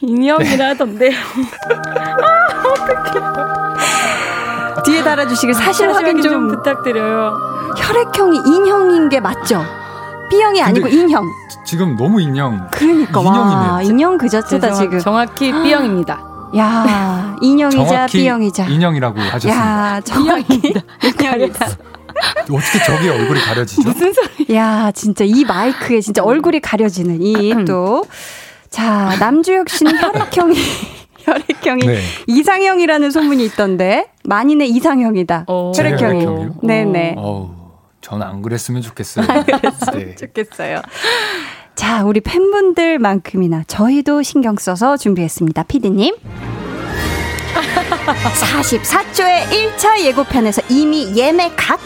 [0.00, 1.10] 인형이라던데요.
[1.90, 3.20] 아, 어떡해.
[4.84, 7.36] 뒤에 달아주시길 사실, 사실 확인 좀, 좀, 부탁드려요.
[7.76, 9.64] 혈액형이 인형인 게 맞죠?
[10.30, 11.24] B형이 아니고 인형.
[11.64, 12.68] 지금 너무 인형.
[12.70, 13.72] 그러니까 인형이네요.
[13.72, 14.98] 와, 인형 그 자체다 지금.
[15.00, 16.20] 정확히 B형입니다.
[16.56, 18.66] 야, 인형이자 B형이자.
[18.66, 19.60] 인형이라고 하셨습니다.
[19.96, 20.74] 야, 정확히
[21.20, 21.66] 인형이다.
[22.50, 23.82] 어떻게 저기 얼굴이 가려지죠?
[23.82, 24.54] 무슨 소리?
[24.54, 28.04] 야, 진짜 이 마이크에 진짜 얼굴이 가려지는 이 또.
[28.70, 30.56] 자, 남주혁 씨는 혈액형이
[31.24, 32.00] 혈액형이 네.
[32.26, 35.44] 이상형이라는 소문이 있던데 만인의 이상형이다.
[35.48, 35.72] 오.
[35.76, 36.26] 혈액형이.
[36.62, 37.16] 네네.
[38.00, 39.26] 저는 안 그랬으면 좋겠어요.
[39.30, 40.14] 안 그랬으면 네.
[40.16, 40.80] 좋겠어요.
[41.74, 45.62] 자, 우리 팬분들만큼이나 저희도 신경 써서 준비했습니다.
[45.64, 46.14] 피디님.
[48.06, 51.78] 44초의 1차 예고편에서 이미 예매 각,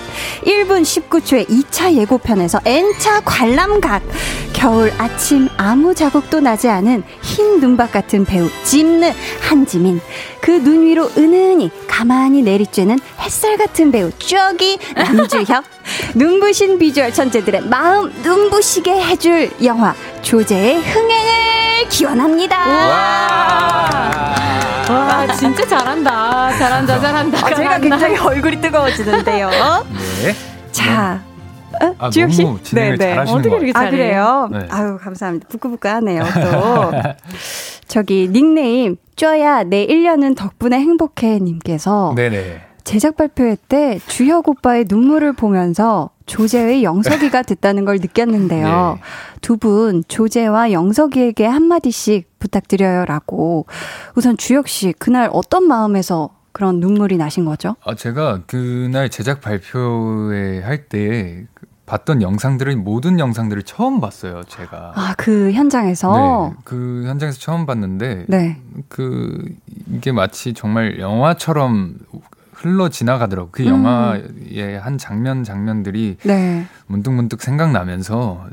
[0.45, 4.03] 1분 19초의 2차 예고편에서 N차 관람 각,
[4.53, 10.01] 겨울 아침 아무 자국도 나지 않은 흰 눈밭 같은 배우 짐느 한지민,
[10.41, 15.65] 그 눈 위로 은은히 가만히 내리쬐는 햇살 같은 배우 쪼기 남주혁,
[16.17, 22.57] 눈부신 비주얼 천재들의 마음 눈부시게 해줄 영화 조제의 흥행을 기원합니다.
[24.93, 26.57] 와, 진짜 잘한다.
[26.59, 27.47] 잘한다, 잘한다.
[27.47, 29.51] 아, 제가 굉장히 얼굴이 뜨거워지는데요.
[30.23, 30.35] 네.
[30.73, 31.21] 자.
[31.83, 31.95] 어?
[31.99, 32.45] 아, 주혁 씨?
[32.75, 33.19] 네, 네.
[33.19, 33.77] 어떻게 이렇게 잘해요?
[33.77, 34.49] 아, 그래요?
[34.53, 34.69] 네.
[34.71, 35.49] 아유, 감사합니다.
[35.49, 36.93] 부끄부끄하네요, 또.
[37.89, 42.13] 저기, 닉네임, 쪼야, 내 1년은 덕분에 행복해 님께서.
[42.17, 42.63] 네네.
[42.87, 48.99] 제작 발표회 때 주혁 오빠의 눈물을 보면서 조제의 영석이가 됐다는 걸 느꼈는데요.
[49.03, 49.03] 네.
[49.41, 53.67] 두분 조제와 영석이에게 한마디씩 부탁드려요라고.
[54.15, 57.75] 우선 주혁 씨 그날 어떤 마음에서 그런 눈물이 나신 거죠?
[57.85, 61.45] 아, 제가 그날 제작 발표회 할 때
[61.87, 64.93] 봤던 영상들을 모든 영상들을 처음 봤어요, 제가.
[64.97, 66.51] 아, 그 현장에서?
[66.53, 68.61] 네, 그 현장에서 처음 봤는데 네.
[68.89, 69.45] 그
[69.93, 71.95] 이게 마치 정말 영화처럼
[72.67, 73.51] 흘러 지나가더라고.
[73.53, 73.69] 그 음.
[73.69, 76.67] 영화의 한 장면 장면들이 네.
[76.89, 78.47] 문득문득 생각나면서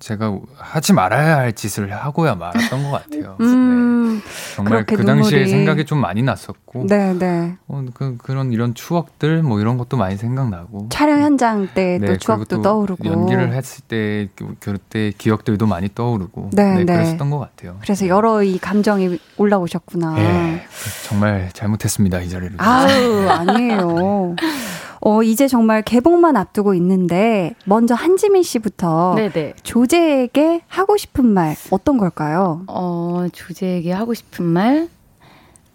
[0.00, 3.36] 제가 하지 말아야 할 짓을 하고야 말았던 것 같아요.
[3.40, 3.98] 음.
[4.18, 4.54] 네.
[4.56, 7.56] 정말 그 당시에 생각이 좀 많이 났었고, 네, 네.
[7.68, 12.56] 어, 그, 그런 이런 추억들 뭐 이런 것도 많이 생각나고 촬영 현장 때또 네, 추억도
[12.56, 16.92] 또 떠오르고 연기를 했을 때 그, 그때 기억들도 많이 떠오르고 네, 네, 네.
[16.94, 17.76] 그랬었던 것 같아요.
[17.80, 20.14] 그래서 여러 이 감정이 올라오셨구나.
[20.14, 20.62] 네,
[21.06, 22.56] 정말 잘못했습니다 이 자리를.
[22.58, 24.34] 아유 아니에요.
[25.00, 29.54] 어, 이제 정말 개봉만 앞두고 있는데, 먼저 한지민 씨부터 네네.
[29.62, 32.62] 조제에게 하고 싶은 말 어떤 걸까요?
[32.66, 34.88] 어, 조제에게 하고 싶은 말?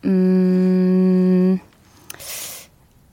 [0.06, 1.60] 음.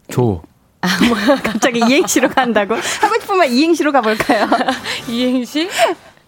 [0.08, 0.42] 조.
[0.82, 2.74] 아, 뭐, 갑자기 이행시로 간다고?
[2.74, 4.48] 하고 싶은 말 이행시로 가볼까요?
[5.08, 5.68] 이행시?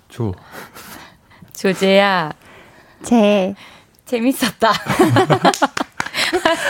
[0.08, 0.34] 조.
[1.54, 2.32] 조제야.
[3.02, 3.54] 제.
[4.04, 4.72] 재밌었다.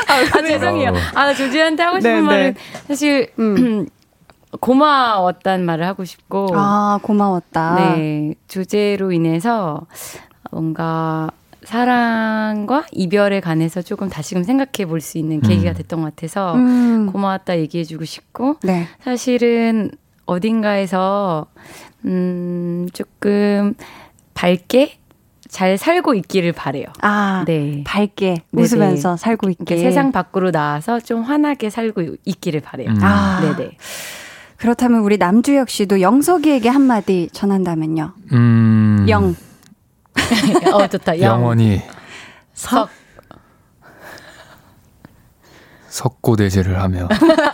[0.08, 0.90] 아, 아, 죄송해요.
[0.90, 0.94] 어.
[1.14, 2.26] 아, 조지한테 하고 싶은 네네.
[2.26, 2.54] 말은
[2.88, 3.86] 사실, 음.
[4.60, 6.48] 고마웠단 말을 하고 싶고.
[6.52, 7.74] 아, 고마웠다.
[7.96, 8.34] 네.
[8.48, 9.86] 주제로 인해서
[10.50, 11.30] 뭔가
[11.64, 15.74] 사랑과 이별에 관해서 조금 다시금 생각해 볼 수 있는 계기가 음.
[15.74, 17.08] 됐던 것 같아서 음.
[17.10, 18.56] 고마웠다 얘기해 주고 싶고.
[18.62, 18.86] 네.
[19.02, 19.90] 사실은
[20.26, 21.46] 어딘가에서,
[22.04, 23.74] 음, 조금
[24.34, 24.98] 밝게
[25.52, 26.86] 잘 살고 있기를 바래요.
[27.02, 27.84] 아, 네.
[27.86, 29.16] 밝게 웃으면서 네네.
[29.18, 32.88] 살고 있게 그러니까 세상 밖으로 나와서 좀 환하게 살고 있기를 바래요.
[32.88, 32.96] 음.
[33.02, 33.76] 아, 네네.
[34.56, 38.14] 그렇다면 우리 남주혁 씨도 영석이에게 한마디 전한다면요.
[38.32, 39.04] 음.
[39.10, 39.36] 영.
[40.72, 41.20] 어 좋다.
[41.20, 41.42] 영.
[41.42, 41.82] 영원히
[42.54, 42.88] 석.
[45.88, 47.06] 석고대제를 하며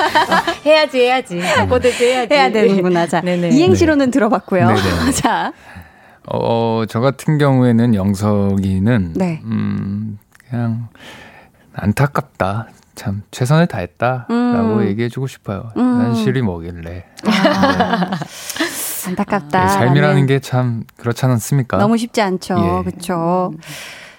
[0.65, 3.49] 해야지 해야지 석고대제 해야지 해야 되는구나 자 네네.
[3.49, 4.11] 이행시로는 네.
[4.13, 5.11] 들어봤고요 네네.
[5.19, 5.53] 자
[6.27, 9.41] 어, 저 같은 경우에는 영석이는 네.
[9.45, 10.89] 음, 그냥
[11.75, 12.69] 안타깝다.
[12.95, 14.87] 참 최선을 다했다라고 음.
[14.89, 15.71] 얘기해주고 싶어요.
[15.77, 16.03] 음.
[16.03, 17.05] 현실이 뭐길래.
[17.27, 18.11] 아.
[18.11, 18.17] 네.
[19.09, 19.61] 안타깝다.
[19.63, 21.79] 네, 삶이라는 게 참 그렇지 않습니까?
[21.79, 22.55] 너무 쉽지 않죠.
[22.85, 22.91] 예.
[22.91, 23.53] 그렇죠.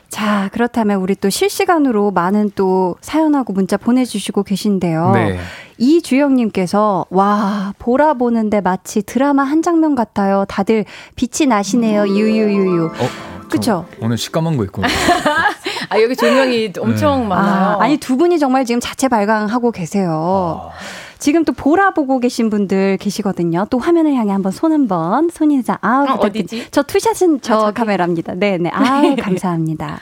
[0.10, 5.12] 자, 그렇다면 우리 또 실시간으로 많은 또 사연하고 문자 보내주시고 계신데요.
[5.14, 5.40] 네.
[5.78, 10.46] 이주영님께서, 와, 보라 보는데 마치 드라마 한 장면 같아요.
[10.48, 12.08] 다들 빛이 나시네요.
[12.08, 12.86] 유유유유.
[12.86, 13.86] 어, 그쵸?
[14.02, 14.82] 오늘 시꺼먼 거 있고.
[15.90, 17.28] 아, 여기 조명이 엄청 네.
[17.28, 17.78] 많아요.
[17.80, 20.72] 아, 니두 분이 정말 지금 자체 발광하고 계세요.
[20.72, 21.09] 아.
[21.20, 23.68] 지금 또 보라 보고 계신 분들 계시거든요.
[23.70, 25.78] 또 화면을 향해 한번 손 한번 손 인사.
[25.82, 26.68] 아, 어, 어디지?
[26.72, 28.36] 저 투샷은 저 아, 카메라입니다.
[28.36, 28.70] 네, 네.
[28.74, 29.86] 아, 감사합니다.
[29.86, 30.00] 와,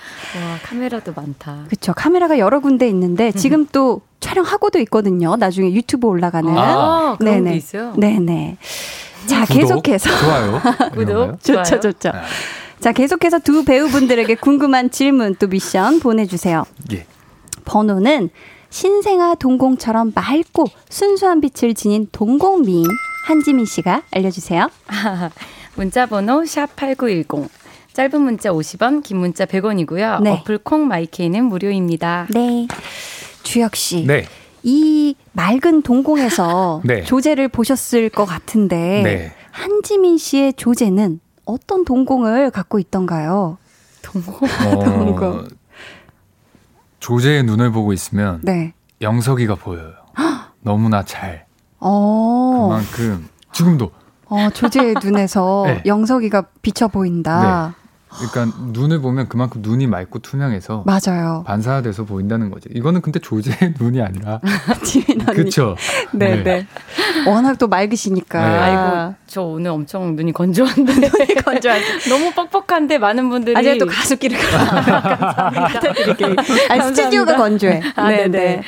[0.63, 1.63] 카메라도 많다.
[1.67, 1.93] 그렇죠.
[1.93, 5.35] 카메라가 여러 군데 있는데 지금 또 촬영하고도 있거든요.
[5.35, 6.55] 나중에 유튜브 올라가는.
[6.55, 7.51] 아, 그런 네네.
[7.51, 7.93] 게 있어요.
[7.97, 8.57] 네네.
[9.25, 10.61] 자, 구독, 계속해서 좋아요.
[10.93, 12.11] 구독 좋죠, 좋죠.
[12.11, 12.19] 네.
[12.79, 16.63] 자, 계속해서 두 배우분들에게 궁금한 질문 또 미션 보내주세요.
[16.93, 17.05] 예.
[17.65, 18.29] 번호는
[18.69, 22.85] 신생아 동공처럼 맑고 순수한 빛을 지닌 동공미인
[23.25, 24.69] 한지민 씨가 알려주세요.
[25.75, 27.49] 문자 번호 샵 8910
[27.93, 30.21] 짧은 문자 50원, 긴 문자 100원이고요.
[30.21, 30.29] 네.
[30.29, 32.27] 어플 콩 마이케이는 무료입니다.
[32.29, 32.67] 네.
[33.41, 34.05] 주혁 씨.
[34.05, 34.25] 네.
[34.61, 37.03] 이 맑은 동공에서 네.
[37.03, 39.31] 조제를 보셨을 것 같은데 네.
[39.51, 43.57] 한지민 씨의 조제는 어떤 동공을 갖고 있던가요?
[44.03, 44.35] 동공.
[44.35, 45.47] 어, 동공.
[47.07, 48.73] 조제의 눈을 보고 있으면 네.
[48.99, 49.93] 영석이가 보여요.
[50.59, 51.45] 너무나 잘.
[51.79, 52.67] 어.
[52.67, 53.91] 그만큼 지금도
[54.25, 55.83] 어, 조제의 눈에서 네.
[55.85, 57.73] 영석이가 비쳐 보인다.
[57.79, 57.86] 네.
[58.09, 61.43] 그러니까 눈을 보면 그만큼 눈이 맑고 투명해서 맞아요.
[61.45, 62.69] 반사돼서 보인다는 거죠.
[62.73, 64.39] 이거는 근데 조제의 눈이 아니라
[64.83, 65.25] 지민 언니.
[65.25, 65.75] 그렇죠.
[66.13, 66.67] 네, 네, 네.
[67.27, 68.49] 워낙 또 맑으시니까.
[68.49, 68.57] 네.
[68.57, 75.93] 아이고 저 오늘 엄청 눈이 건조한데 눈이 건조한 너무 뻑뻑한데 많은 분들이 아제또 가습기를 감사합니다.
[76.69, 77.81] 아니, 스튜디오가 건조해.
[77.95, 78.61] 아, 네, 네.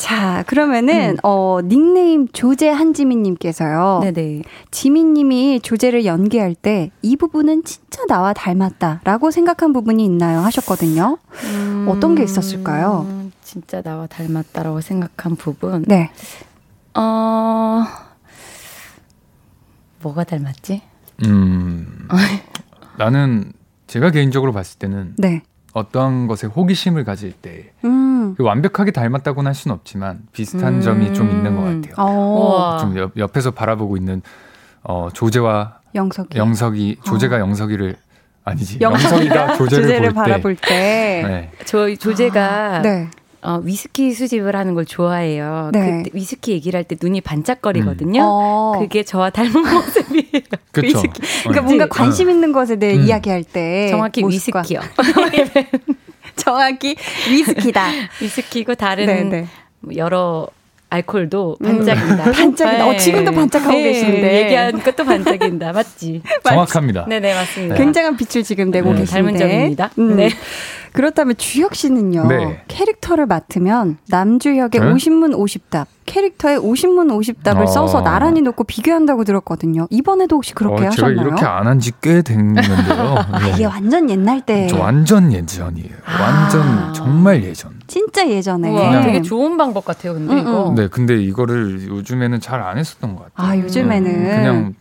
[0.00, 1.16] 자, 그러면은, 음.
[1.22, 4.00] 어, 닉네임 조제 한지민님께서요.
[4.02, 4.42] 네네.
[4.70, 10.38] 지민님이 조제를 연기할 때 이 부분은 진짜 나와 닮았다 라고 생각한 부분이 있나요?
[10.40, 11.18] 하셨거든요.
[11.52, 13.30] 음, 어떤 게 있었을까요?
[13.42, 15.84] 진짜 나와 닮았다라고 생각한 부분?
[15.86, 16.10] 네.
[16.94, 17.84] 어,
[20.02, 20.80] 뭐가 닮았지?
[21.26, 22.08] 음,
[22.96, 23.52] 나는
[23.86, 25.42] 제가 개인적으로 봤을 때는 네.
[25.72, 28.34] 어떠한 것에 호기심을 가질 때 음.
[28.36, 30.80] 그 완벽하게 닮았다고는 할 수는 없지만 비슷한 음.
[30.80, 32.06] 점이 좀 있는 것 같아요.
[32.06, 32.78] 오.
[32.80, 34.22] 좀 옆, 옆에서 바라보고 있는
[34.82, 37.38] 어, 조제와 영석이, 영석이 조제가 어.
[37.40, 37.96] 영석이를
[38.44, 41.50] 아니지 영석이가 조제를, 조제를 바라볼 때, 네.
[41.66, 43.08] 저 조제가 아, 네.
[43.42, 45.70] 어, 위스키 수집을 하는 걸 좋아해요.
[45.72, 46.02] 네.
[46.04, 48.20] 그 위스키 얘기를 할 때 눈이 반짝거리거든요.
[48.20, 48.24] 음.
[48.26, 48.76] 어.
[48.78, 50.42] 그게 저와 닮은 모습이에요.
[50.72, 50.86] 그쵸.
[50.86, 51.20] 위스키.
[51.44, 53.04] 그러니까 뭔가 관심 있는 것에 대해 음.
[53.04, 54.60] 이야기할 때 정확히 모습과.
[54.60, 54.80] 위스키요.
[56.36, 56.96] 정확히
[57.30, 57.86] 위스키다.
[58.20, 59.22] 위스키고 다른 네네.
[59.30, 59.46] 네.
[59.80, 60.46] 뭐 여러
[60.90, 62.24] 알콜도 반짝인다.
[62.26, 62.32] 음.
[62.32, 62.86] 반짝인다.
[62.86, 62.98] 어, 네.
[62.98, 63.82] 지금도 반짝하고 네.
[63.84, 64.44] 계신데.
[64.44, 65.72] 얘기한 것도 반짝인다.
[65.72, 66.22] 맞지?
[66.44, 67.06] 정확합니다.
[67.08, 67.74] 네네, 맞습니다.
[67.76, 69.00] 굉장한 빛을 지금 내고 네.
[69.00, 69.22] 계신데.
[69.22, 69.90] 닮은 점입니다.
[69.98, 70.16] 음.
[70.16, 70.30] 네.
[70.92, 72.26] 그렇다면 주혁 씨는요.
[72.26, 72.62] 네.
[72.66, 74.86] 캐릭터를 맡으면 남주혁의 네?
[74.92, 77.66] 50문 50답, 캐릭터의 50문 50답을 어.
[77.66, 79.86] 써서 나란히 놓고 비교한다고 들었거든요.
[79.90, 81.14] 이번에도 혹시 그렇게 어, 하셨나요?
[81.16, 83.14] 제가 이렇게 안 한 지 꽤 됐는데요.
[83.30, 83.50] 아, 네.
[83.54, 84.68] 이게 완전 옛날 때.
[84.76, 85.90] 완전 예전이에요.
[86.04, 86.22] 아.
[86.22, 87.70] 완전 정말 예전.
[87.86, 88.70] 진짜 예전에.
[88.70, 90.14] 우와, 되게 좋은 방법 같아요.
[90.14, 90.72] 근데 음, 이거.
[90.76, 93.52] 네, 근데 이거를 요즘에는 잘 안 했었던 것 같아요.
[93.52, 94.74] 아, 요즘에는 그냥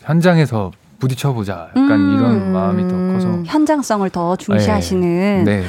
[0.00, 0.70] 현장에서
[1.00, 1.68] 부딪혀보자.
[1.70, 2.14] 약간 음.
[2.16, 3.42] 이런 마음이 더 커서.
[3.44, 5.44] 현장성을 더 중시하시는.
[5.44, 5.60] 네.
[5.60, 5.64] 네.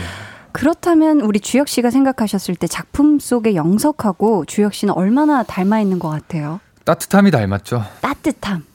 [0.57, 6.09] 그렇다면 우리 주혁 씨가 생각하셨을 때 작품 속의 영석하고 주혁 씨는 얼마나 닮아 있는 것
[6.09, 6.59] 같아요?
[6.83, 7.83] 따뜻함이 닮았죠.
[8.01, 8.65] 따뜻함.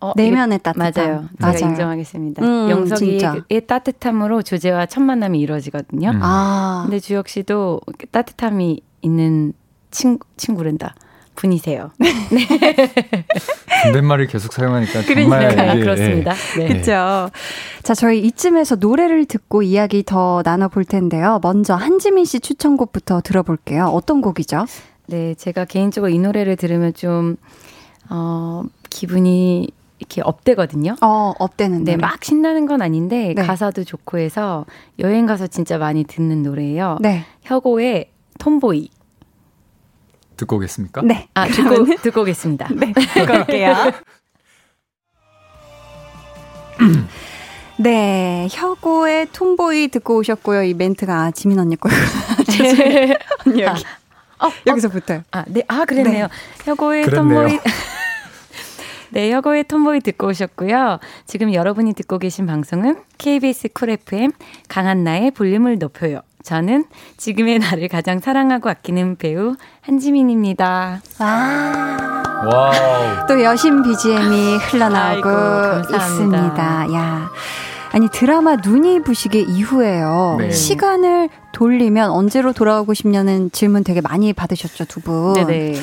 [0.00, 0.92] 어, 내면의 따뜻함.
[0.94, 1.28] 맞아요.
[1.38, 1.58] 제가 맞아요.
[1.70, 2.44] 인정하겠습니다.
[2.44, 6.10] 음, 영석이의 그 따뜻함으로 조제와 첫 만남이 이루어지거든요.
[6.10, 6.20] 음.
[6.22, 6.82] 아.
[6.84, 9.52] 근데 주혁 씨도 따뜻함이 있는
[9.92, 10.96] 친, 친구랜다.
[11.38, 11.92] 분이세요.
[11.98, 13.24] 네.
[13.84, 16.34] 존댓말을 계속 사용하니까 정말 그러니까, 예, 그렇습니다.
[16.56, 16.66] 네.
[16.66, 17.30] 그렇죠.
[17.84, 21.38] 자, 저희 이쯤에서 노래를 듣고 이야기 더 나눠 볼 텐데요.
[21.42, 23.86] 먼저 한지민 씨 추천곡부터 들어볼게요.
[23.86, 24.66] 어떤 곡이죠?
[25.06, 27.36] 네, 제가 개인적으로 이 노래를 들으면 좀
[28.10, 29.68] 어, 기분이
[30.00, 30.96] 이렇게 업되거든요.
[31.00, 33.42] 어, 업되는 네, 막 신나는 건 아닌데 네.
[33.42, 34.66] 가사도 좋고 해서
[34.98, 36.98] 여행 가서 진짜 많이 듣는 노래예요.
[37.00, 37.24] 네.
[37.42, 38.90] 혁오의 톰보이.
[40.38, 41.02] 듣고 오겠습니까?
[41.02, 41.28] 네.
[41.34, 42.68] 아, 듣고, 듣고 오겠습니다.
[42.74, 43.92] 네, 듣고 올게요.
[47.80, 50.62] 네, 혁오의 톰보이 듣고 오셨고요.
[50.62, 51.98] 이 멘트가 지민 언니 거예요.
[53.46, 53.84] 언니 여기.
[54.38, 55.22] 아, 어, 여기서부터.
[55.30, 55.62] 아, 네.
[55.68, 56.26] 아, 그랬네요.
[56.26, 56.64] 네.
[56.64, 57.06] 혁오의.
[57.06, 57.58] Tomboy.
[59.10, 60.98] 네, 혁오의 Tomboy 듣고 오셨고요.
[61.26, 64.32] 지금 여러분이 듣고 계신 방송은 KBS 쿨 FM
[64.68, 66.20] 강한나의 볼륨을 높여요.
[66.42, 66.84] 저는
[67.16, 71.00] 지금의 나를 가장 사랑하고 아끼는 배우 한지민입니다.
[71.18, 72.18] 와.
[72.46, 73.26] 와우.
[73.26, 76.94] 또 여신 BGM이 흘러나오고 아이고, 있습니다.
[76.94, 77.30] 야.
[77.90, 80.36] 아니 드라마 눈이 부시게 이후에요.
[80.38, 80.50] 네.
[80.50, 85.32] 시간을 돌리면 언제로 돌아오고 싶냐는 질문 되게 많이 받으셨죠, 두 분.
[85.32, 85.74] 네네.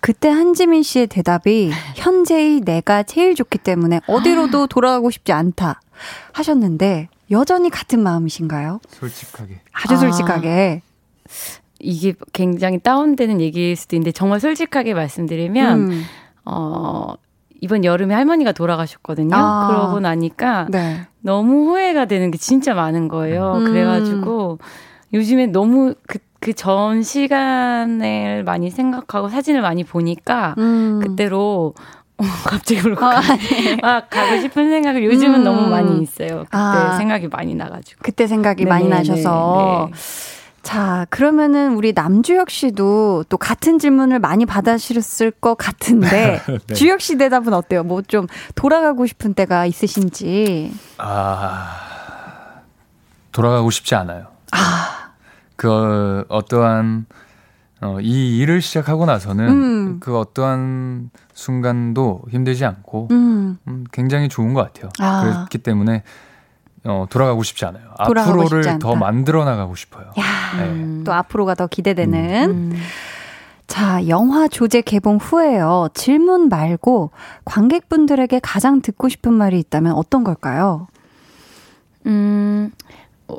[0.00, 5.80] 그때 한지민 씨의 대답이 현재의 내가 제일 좋기 때문에 어디로도 돌아가고 싶지 않다
[6.32, 8.80] 하셨는데 여전히 같은 마음이신가요?
[8.88, 9.60] 솔직하게.
[9.72, 10.82] 아주 솔직하게.
[10.84, 11.30] 아,
[11.78, 16.02] 이게 굉장히 다운되는 얘기일 수도 있는데 정말 솔직하게 말씀드리면 음.
[16.44, 17.14] 어
[17.60, 19.34] 이번 여름에 할머니가 돌아가셨거든요.
[19.34, 19.68] 아.
[19.68, 21.06] 그러고 나니까 네.
[21.20, 23.54] 너무 후회가 되는 게 진짜 많은 거예요.
[23.54, 23.64] 음.
[23.64, 24.58] 그래가지고
[25.12, 30.98] 요즘에 너무 그 그 전 시간을 많이 생각하고 사진을 많이 보니까 음.
[31.02, 31.99] 그때로 어,
[32.44, 33.76] 갑자기 울고 아, 네.
[33.80, 35.44] 막 가고 싶은 생각을 요즘은 음.
[35.44, 36.40] 너무 많이 있어요.
[36.44, 38.00] 그때 아, 생각이 많이 나가지고.
[38.02, 39.88] 그때 생각이 네, 많이 네, 나셔서.
[39.90, 40.00] 네, 네.
[40.62, 46.74] 자, 그러면은 우리 남주혁 씨도 또 같은 질문을 많이 받으셨을 것 같은데 네.
[46.74, 47.82] 주혁 씨 대답은 어때요?
[47.82, 50.72] 뭐 좀 돌아가고 싶은 때가 있으신지?
[50.98, 51.76] 아.
[53.32, 54.26] 돌아가고 싶지 않아요.
[54.52, 55.12] 아.
[55.56, 57.06] 그 어떠한
[57.82, 60.00] 어, 이 일을 시작하고 나서는 음.
[60.00, 63.58] 그 어떠한 순간도 힘들지 않고 음.
[63.66, 64.90] 음, 굉장히 좋은 것 같아요.
[64.98, 65.22] 아.
[65.22, 66.02] 그렇기 때문에
[66.84, 67.84] 어, 돌아가고 싶지 않아요.
[67.98, 70.06] 앞으로를 싶지 더 만들어 나가고 싶어요.
[70.18, 71.04] 야, 네.
[71.04, 72.50] 또 앞으로가 더 기대되는.
[72.50, 72.72] 음.
[72.72, 72.78] 음.
[73.66, 75.88] 자, 영화 조제 개봉 후에요.
[75.94, 77.12] 질문 말고
[77.44, 80.88] 관객분들에게 가장 듣고 싶은 말이 있다면 어떤 걸까요?
[82.06, 82.72] 음,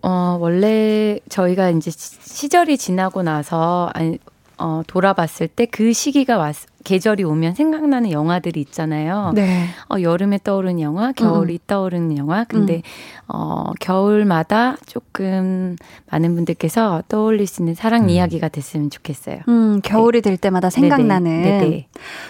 [0.03, 4.19] 어, 원래 저희가 이제 시절이 지나고 나서, 아니,
[4.61, 9.31] 어, 돌아봤을 때 그 시기가 왔, 계절이 오면 생각나는 영화들이 있잖아요.
[9.35, 9.65] 네.
[9.89, 11.59] 어, 여름에 떠오르는 영화, 겨울이 음.
[11.67, 12.43] 떠오르는 영화.
[12.43, 12.81] 근데, 음.
[13.27, 15.75] 어, 겨울마다 조금
[16.11, 18.09] 많은 분들께서 떠올릴 수 있는 사랑 음.
[18.09, 19.39] 이야기가 됐으면 좋겠어요.
[19.47, 20.29] 음, 겨울이 네.
[20.29, 21.41] 될 때마다 생각나는.
[21.43, 21.59] 네네.
[21.59, 21.87] 네네.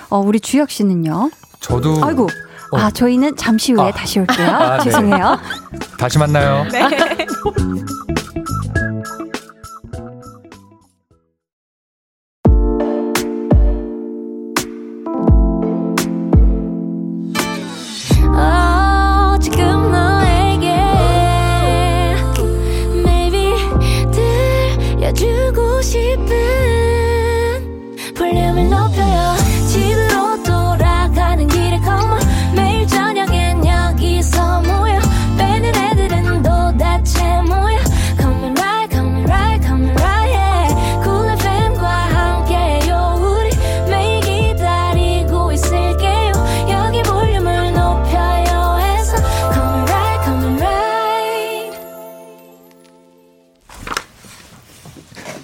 [0.09, 1.31] 어, 우리 주혁 씨는요?
[1.59, 2.03] 저도.
[2.03, 2.27] 아이고.
[2.73, 2.77] 어.
[2.77, 3.91] 아, 저희는 잠시 후에 아.
[3.91, 4.47] 다시 올게요.
[4.47, 4.83] 아, 네.
[4.85, 5.37] 죄송해요.
[5.97, 6.65] 다시 만나요.
[6.71, 6.81] 네.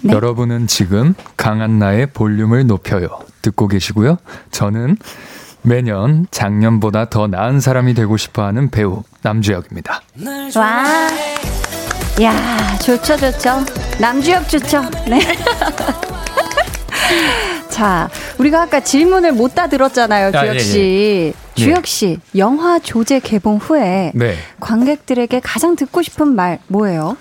[0.08, 0.14] 네.
[0.14, 3.08] 여러분은 지금 강한나의 볼륨을 높여요.
[3.41, 4.18] 듣고 계시고요.
[4.51, 4.97] 저는
[5.62, 10.01] 매년 작년보다 더 나은 사람이 되고 싶어 하는 배우 남주혁입니다.
[10.55, 10.86] 와.
[12.22, 13.64] 야, 좋죠, 좋죠.
[13.99, 14.82] 남주혁 좋죠.
[15.08, 15.20] 네.
[17.70, 20.80] 자, 우리가 아까 질문을 못 다 들었잖아요, 아, 주혁 예, 씨.
[20.80, 21.34] 예, 예.
[21.53, 24.36] 주혁 씨, 영화 조제 개봉 후에 네.
[24.60, 27.18] 관객들에게 가장 듣고 싶은 말 뭐예요?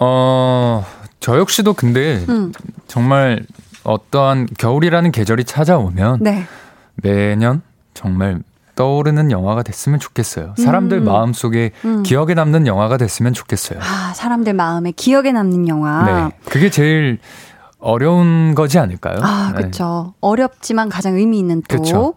[0.00, 0.84] 어,
[1.22, 2.52] 저 역시도 근데 음.
[2.88, 3.46] 정말
[3.84, 6.44] 어떠한 겨울이라는 계절이 찾아오면 네.
[6.96, 7.62] 매년
[7.94, 8.40] 정말
[8.74, 10.54] 떠오르는 영화가 됐으면 좋겠어요.
[10.58, 11.04] 사람들 음.
[11.04, 12.02] 마음 속에 음.
[12.02, 13.78] 기억에 남는 영화가 됐으면 좋겠어요.
[13.80, 16.04] 아, 사람들 마음에 기억에 남는 영화.
[16.04, 16.36] 네.
[16.50, 17.18] 그게 제일
[17.78, 19.18] 어려운 거지 않을까요?
[19.22, 20.06] 아, 그렇죠.
[20.14, 20.18] 네.
[20.20, 21.76] 어렵지만 가장 의미 있는 또.
[21.76, 22.14] 그쵸.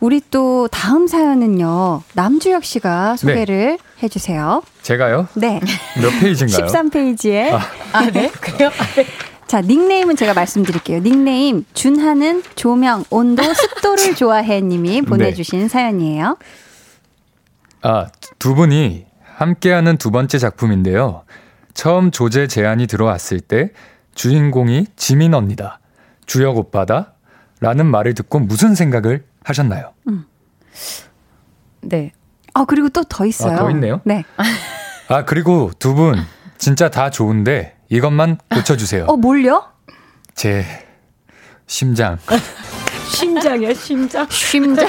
[0.00, 2.02] 우리 또 다음 사연은요.
[2.14, 4.02] 남주혁 씨가 소개를 네.
[4.02, 4.62] 해주세요.
[4.82, 5.26] 제가요?
[5.34, 5.60] 네.
[6.00, 6.66] 몇 페이지인가요?
[6.70, 7.52] 13페이지에.
[7.52, 7.60] 아,
[7.92, 8.30] 아 네?
[8.30, 8.70] 그래요?
[8.78, 9.06] 아, 네.
[9.48, 11.00] 자, 닉네임은 제가 말씀드릴게요.
[11.00, 15.02] 닉네임, 준하는 조명, 온도, 습도를 좋아해 님이 네.
[15.02, 15.68] 보내주신 네.
[15.68, 16.36] 사연이에요.
[17.82, 18.06] 아,
[18.38, 21.24] 두 분이 함께하는 두 번째 작품인데요.
[21.74, 23.70] 처음 조제 제안이 들어왔을 때
[24.14, 25.80] 주인공이 지민 언니다.
[26.26, 27.14] 주혁 오빠다.
[27.60, 29.92] 라는 말을 듣고 무슨 생각을 하셨나요?
[30.08, 30.24] 음.
[31.80, 32.12] 네.
[32.54, 33.52] 아, 그리고 또 더 있어요.
[33.54, 34.00] 아, 더 있네요?
[34.04, 34.24] 네.
[35.08, 36.16] 아, 그리고 두 분
[36.58, 39.04] 진짜 다 좋은데 이것만 고쳐주세요.
[39.06, 39.64] 어, 뭘요?
[40.34, 40.64] 제
[41.66, 42.18] 심장.
[43.10, 44.26] 심장이요, 심장.
[44.30, 44.88] 심장.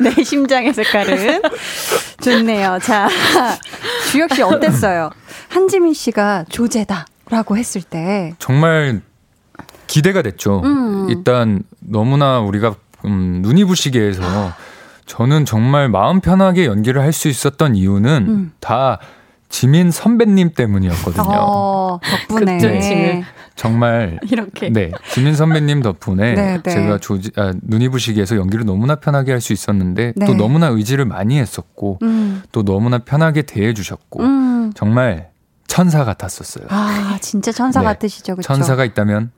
[0.00, 1.42] 네, 심장의 색깔은.
[2.22, 2.78] 좋네요.
[2.82, 3.08] 자,
[4.10, 5.10] 주혁 씨 어땠어요?
[5.48, 8.34] 한지민 씨가 조제다라고 했을 때.
[8.38, 9.02] 정말
[9.86, 10.60] 기대가 됐죠.
[10.64, 11.08] 음.
[11.10, 14.22] 일단 너무나 우리가 음, 눈이 부시게 해서
[15.06, 18.52] 저는 정말 마음 편하게 연기를 할 수 있었던 이유는 음.
[18.60, 18.98] 다
[19.48, 21.24] 지민 선배님 때문이었거든요.
[21.26, 22.58] 어, 덕분에.
[22.58, 23.24] 네.
[23.56, 26.70] 정말 이렇게 네 지민 선배님 덕분에 네, 네.
[26.70, 30.26] 제가 조지 아, 눈이 부시게해서 연기를 너무나 편하게 할 수 있었는데 네.
[30.26, 32.42] 또 너무나 의지를 많이 했었고 음.
[32.52, 34.72] 또 너무나 편하게 대해주셨고 음.
[34.76, 35.30] 정말
[35.66, 36.66] 천사 같았었어요.
[36.68, 37.86] 아 진짜 천사 네.
[37.86, 38.46] 같으시죠, 그렇죠?
[38.46, 39.32] 천사가 있다면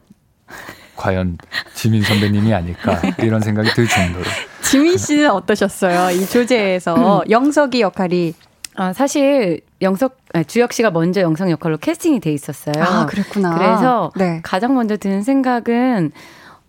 [1.01, 1.39] 과연
[1.75, 4.25] 지민 선배님이 아닐까 이런 생각이 들 정도로.
[4.61, 6.11] 지민 씨는 어떠셨어요?
[6.11, 7.31] 이 조제에서 음.
[7.31, 8.35] 영석이 역할이
[8.77, 12.75] 아, 사실 영석 주혁 씨가 먼저 영석 역할로 캐스팅이 돼 있었어요.
[12.85, 13.55] 아, 그랬구나.
[13.55, 14.41] 그래서 네.
[14.43, 16.13] 가장 먼저 드는 생각은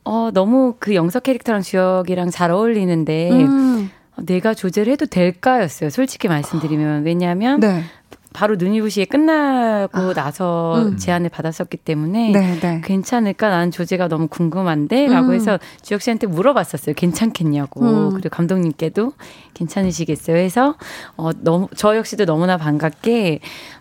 [0.05, 3.91] 어, 너무 그 영석 캐릭터랑 주혁이랑 잘 어울리는데 음.
[4.15, 5.89] 내가 조제를 해도 될까였어요.
[5.89, 7.84] 솔직히 말씀드리면 왜냐하면 네.
[8.34, 10.97] 바로 눈이부시에 끝나고 아, 나서 음.
[10.97, 12.82] 제안을 받았었기 때문에 네, 네.
[12.84, 15.34] 괜찮을까 나는 조제가 너무 궁금한데라고 음.
[15.34, 18.09] 해서 주혁 씨한테 물어봤었어요 괜찮겠냐고 음.
[18.11, 19.13] 그리고 감독님께도
[19.53, 20.75] 괜찮으시겠어요 해서
[21.17, 23.39] 어 너무 저 역시도 너무나 반갑게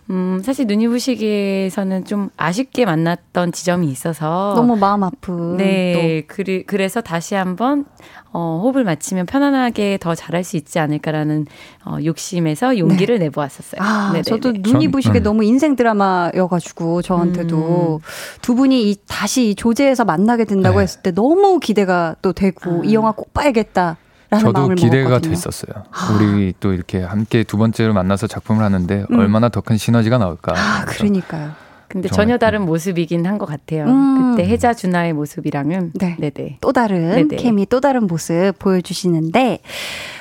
[0.09, 7.35] 음 사실 눈이부시기에서는 좀 아쉽게 만났던 지점이 있어서 너무 마음 아픈 네 그리, 그래서 다시
[7.35, 7.85] 한번
[8.33, 11.47] 어, 호흡을 맞추면 편안하게 더 잘할 수 있지 않을까라는
[11.85, 13.25] 어, 욕심에서 용기를 네.
[13.25, 13.81] 내보았었어요.
[13.81, 14.23] 아, 네네네.
[14.23, 15.23] 저도 눈이 부시게 음.
[15.23, 18.05] 너무 인생 드라마여가지고 저한테도 음.
[18.41, 20.83] 두 분이 이, 다시 조제에서 만나게 된다고 네.
[20.83, 22.81] 했을 때 너무 기대가 또 되고 아.
[22.85, 23.97] 이 영화 꼭 봐야겠다.
[24.39, 25.35] 저도 기대가 먹었거든요.
[25.35, 25.83] 됐었어요.
[25.91, 26.13] 아.
[26.15, 29.19] 우리 또 이렇게 함께 두 번째로 만나서 작품을 하는데 음.
[29.19, 30.53] 얼마나 더 큰 시너지가 나올까.
[30.55, 31.51] 아, 그러니까요.
[31.91, 33.85] 근데 전혀 다른 모습이긴 한 것 같아요.
[33.85, 34.35] 음.
[34.35, 36.15] 그때 혜자 준하의 모습이랑은 네.
[36.19, 36.57] 네네.
[36.61, 37.35] 또 다른 네네.
[37.41, 39.59] 케미 또 다른 모습 보여주시는데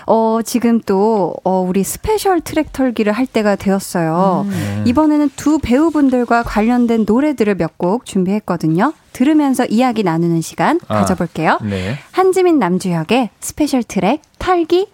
[0.07, 4.47] 어 지금 또 어, 우리 special track 털기를 할 때가 되었어요.
[4.47, 4.51] 음.
[4.51, 4.83] 네.
[4.87, 8.93] 이번에는 두 배우분들과 관련된 노래들을 몇 곡 준비했거든요.
[9.13, 11.59] 들으면서 이야기 나누는 시간 아, 가져볼게요.
[11.63, 11.97] 네.
[12.13, 14.89] 한지민 남주혁의 special track 털기.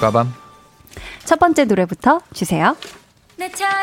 [0.00, 0.32] 빠밤.
[1.24, 2.76] 첫 번째 노래부터 주세요.
[3.38, 3.74] 내처럼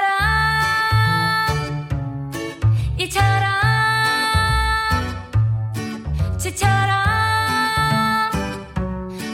[6.48, 6.72] 지처럼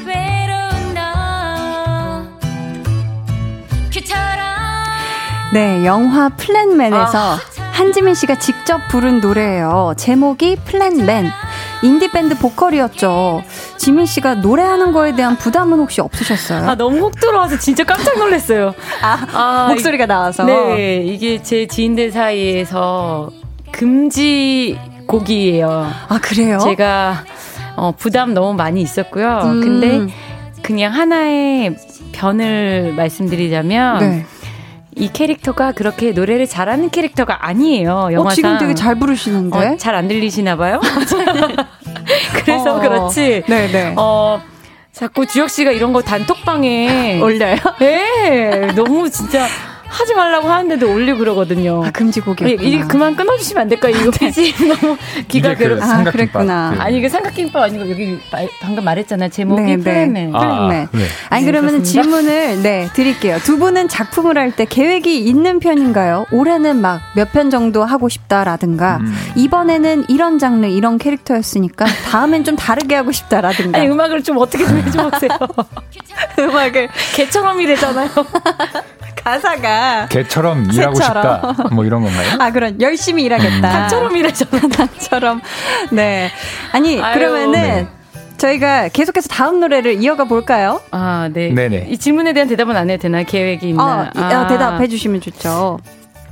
[0.08, 2.24] 외로운 너
[3.92, 4.44] 큐처럼
[5.54, 7.40] 네, 영화 플랜맨에서 아.
[7.72, 9.94] 한지민 씨가 직접 부른 노래예요.
[9.98, 11.30] 제목이 플랜맨.
[11.84, 13.44] 인디밴드 보컬이었죠.
[13.78, 16.70] 지민 씨가 노래하는 거에 대한 부담은 혹시 없으셨어요?
[16.70, 18.74] 아, 너무 훅 들어와서 진짜 깜짝 놀랐어요.
[19.02, 20.46] 아, 아 목소리가 나와서.
[20.46, 23.30] 네, 이게 제 지인들 사이에서
[23.72, 24.80] 금지
[25.14, 25.70] 곡이에요.
[26.10, 26.60] 아, 그래요?
[26.60, 27.24] 제가
[27.76, 29.42] 어, 부담 너무 많이 있었고요.
[29.44, 29.62] 음.
[29.62, 30.14] 근데
[30.62, 31.76] 그냥 하나의
[32.14, 34.26] 변을 말씀드리자면 네.
[34.96, 38.10] 이 캐릭터가 그렇게 노래를 잘하는 캐릭터가 아니에요.
[38.12, 38.26] 영화상.
[38.28, 39.58] 어, 지금 되게 잘 부르시는데?
[39.58, 40.80] 어, 잘안 들리시나 봐요?
[42.46, 43.44] 그래서 어, 그렇지.
[43.48, 43.96] 네네.
[43.98, 44.42] 어,
[44.92, 47.58] 자꾸 주혁 씨가 이런 거 단톡방에 올려요?
[47.80, 48.68] 네.
[48.76, 49.48] 너무 진짜
[49.94, 51.84] 하지 말라고 하는데도 올리고 그러거든요.
[51.86, 52.50] 아, 금지곡이요.
[52.50, 53.96] 이게 그만 끊어주시면 안 될까요?
[53.96, 55.80] 이거 페이지 너무 기가 괴롭.
[55.80, 56.74] 그 아, 그랬구나.
[56.76, 56.82] 그.
[56.82, 58.18] 아니 이게 삼각김밥 아니고 여기
[58.62, 60.14] 방금 말했잖아 제목이 네, 플랜맨.
[60.14, 60.32] 네.
[60.34, 60.88] 아, 플랜맨.
[60.92, 61.06] 네.
[61.30, 63.38] 아니 그러면 질문을 네 드릴게요.
[63.44, 66.26] 두 분은 작품을 할 때 계획이 있는 편인가요?
[66.32, 69.16] 올해는 막 몇 편 정도 하고 싶다라든가 음.
[69.36, 73.80] 이번에는 이런 장르 이런 캐릭터였으니까 다음엔 좀 다르게 하고 싶다라든가.
[73.80, 75.30] 아니 음악을 좀 어떻게 좀 해줘보세요.
[76.40, 78.10] 음악을 개처럼 이래잖아요.
[79.24, 81.56] 가사가 개처럼 일하고 싶다.
[81.72, 82.38] 뭐 이런 건가요?
[82.40, 83.62] 아, 그런 열심히 일하겠다.
[83.62, 84.68] 닭처럼 일하잖아.
[84.68, 85.42] 닭처럼.
[85.92, 86.30] 네.
[86.72, 87.88] 아니, 아유, 그러면은 네.
[88.38, 90.82] 저희가 계속해서 다음 노래를 이어가 볼까요?
[90.92, 91.50] 아, 네.
[91.54, 91.88] 네네.
[91.90, 93.24] 이 질문에 대한 대답은 안 해도 되나?
[93.24, 94.12] 계획이 있나?
[94.14, 94.48] 어, 아.
[94.48, 95.80] 대답해 주시면 좋죠.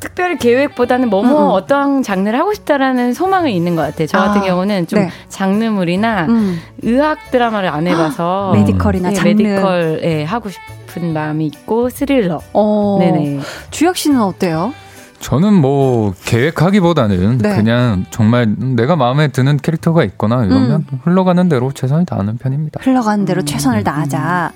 [0.02, 1.52] 특별히 계획보다는 뭐뭐 음, 음.
[1.52, 4.08] 어떤 장르를 하고 싶다라는 소망은 있는 것 같아요.
[4.08, 5.10] 저 같은 아, 경우는 좀 네.
[5.30, 6.60] 장르물이나 음.
[6.82, 10.60] 의학 드라마를 안 해봐서 medical이나 네, 장르 medical 예, 하고 싶.
[10.92, 12.42] 싶은 마음이 있고 스릴러.
[12.54, 13.40] 어, 네네.
[13.72, 14.74] 주혁 씨는 어때요?
[15.20, 17.56] 저는 뭐 계획하기보다는 네.
[17.56, 21.00] 그냥 정말 내가 마음에 드는 캐릭터가 있거나 이러면 음.
[21.04, 22.80] 흘러가는 대로 최선을 다하는 편입니다.
[22.84, 23.46] 흘러가는 대로 음.
[23.46, 24.52] 최선을 다하자.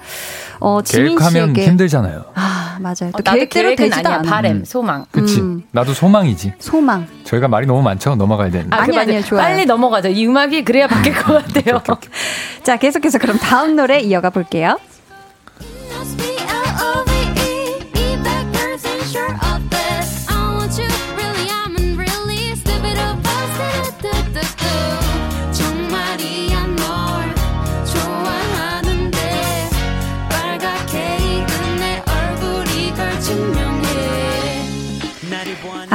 [0.60, 1.66] 어, 계획하면 씨에게...
[1.66, 2.26] 힘들잖아요.
[2.34, 3.12] 아 맞아요.
[3.12, 4.22] 또 어, 계획대로 되지도 않아.
[4.30, 5.06] 바램, 소망.
[5.12, 5.40] 그치.
[5.40, 5.64] 음.
[5.72, 6.54] 나도 소망이지.
[6.60, 7.08] 소망.
[7.24, 8.16] 저희가 말이 너무 많죠.
[8.16, 8.76] 넘어가야 되는데.
[8.76, 9.42] 아, 아니 아니요 좋아요.
[9.44, 10.10] 빨리 넘어가죠.
[10.10, 11.82] 이 음악이 그래야 바뀔 것 같아요.
[12.64, 14.78] 자 계속해서 그럼 다음 노래 이어가 볼게요.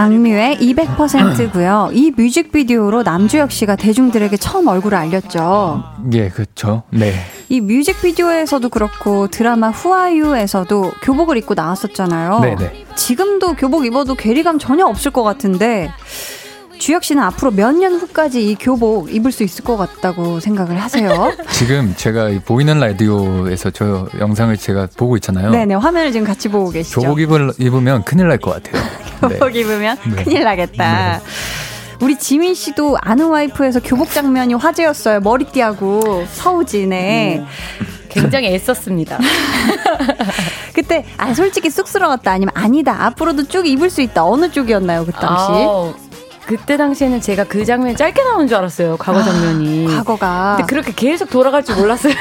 [0.01, 1.91] 악뮤의 200%고요.
[1.93, 5.85] 이 뮤직비디오로 남주혁 씨가 대중들에게 처음 얼굴을 알렸죠.
[6.15, 6.85] 예, 그렇죠.
[6.91, 7.13] 네.
[7.51, 12.41] 이 뮤직비디오에서도 그렇고 드라마 후아유에서도 교복을 입고 나왔었잖아요.
[12.41, 12.87] 네, 네.
[12.97, 15.91] 지금도 교복 입어도 괴리감 전혀 없을 것 같은데
[16.81, 21.31] 주혁 씨는 앞으로 몇 년 후까지 이 교복 입을 수 있을 것 같다고 생각을 하세요?
[21.53, 25.51] 지금 제가 보이는 라디오에서 저 영상을 제가 보고 있잖아요.
[25.51, 27.01] 네네, 화면을 지금 같이 보고 계시죠.
[27.03, 28.83] 교복 입을, 입으면 큰일 날 것 같아요.
[29.21, 29.61] 교복 네.
[29.61, 30.25] 입으면 네.
[30.25, 31.19] 큰일 나겠다.
[31.19, 31.21] 네.
[32.03, 35.21] 우리 지민 씨도 아는 와이프에서 교복 장면이 화제였어요.
[35.21, 37.39] 머리띠하고 서우진의.
[37.39, 37.45] 네.
[38.09, 39.19] 굉장히 애썼습니다.
[40.75, 45.45] 그때 아 솔직히 쑥스러웠다 아니면 아니다 앞으로도 쭉 입을 수 있다 어느 쪽이었나요 그 당시?
[45.53, 45.95] 아우,
[46.51, 48.97] 그때 당시에는 제가 그 장면이 짧게 나오는 줄 알았어요.
[48.97, 49.87] 과거 아, 장면이.
[49.89, 50.55] 아, 과거가.
[50.57, 52.13] 근데 그렇게 계속 돌아갈 줄 몰랐어요.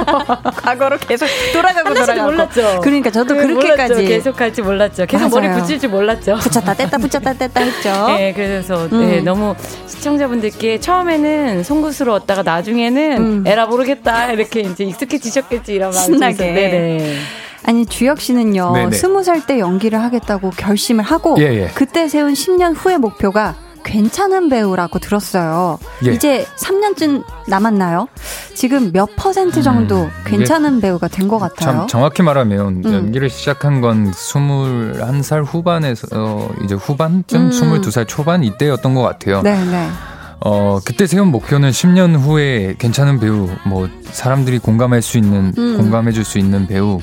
[0.56, 2.22] 과거로 계속 돌아가고 돌아가고.
[2.30, 2.80] 몰랐죠.
[2.82, 4.08] 그러니까 저도 그렇게까지 몰랐죠.
[4.08, 5.04] 계속 갈지 몰랐죠.
[5.04, 5.50] 계속 맞아요.
[5.50, 6.36] 머리 붙일 줄 몰랐죠.
[6.36, 8.06] 붙였다 뗐다 붙였다 뗐다 했죠.
[8.16, 9.00] 네, 그래서 음.
[9.06, 9.54] 네, 너무
[9.86, 13.44] 시청자분들께 처음에는 송구스러웠다가 나중에는 음.
[13.46, 16.36] 에라 모르겠다 이렇게 이제 익숙해지셨겠지 이런 마음이 신나게.
[16.38, 17.16] 네네.
[17.66, 21.70] 아니 주혁 씨는요 스무 살 때 연기를 하겠다고 결심을 하고 예, 예.
[21.74, 23.54] 그때 세운 10년 후의 목표가
[23.84, 25.78] 괜찮은 배우라고 들었어요.
[26.06, 26.12] 예.
[26.12, 28.08] 이제 3년쯤 남았나요?
[28.54, 31.78] 지금 몇 퍼센트 정도 음, 괜찮은 배우가 된 것 같아요.
[31.78, 32.92] 참 정확히 말하면 음.
[32.92, 37.50] 연기를 시작한 건 21살 후반에서 어, 이제 후반쯤 음.
[37.50, 39.42] 22살 초반 이때였던 것 같아요.
[39.42, 39.88] 네, 네.
[40.40, 45.76] 어, 그때 세운 목표는 10년 후에 괜찮은 배우, 뭐, 사람들이 공감할 수 있는, 음.
[45.78, 47.00] 공감해줄 수 있는 배우,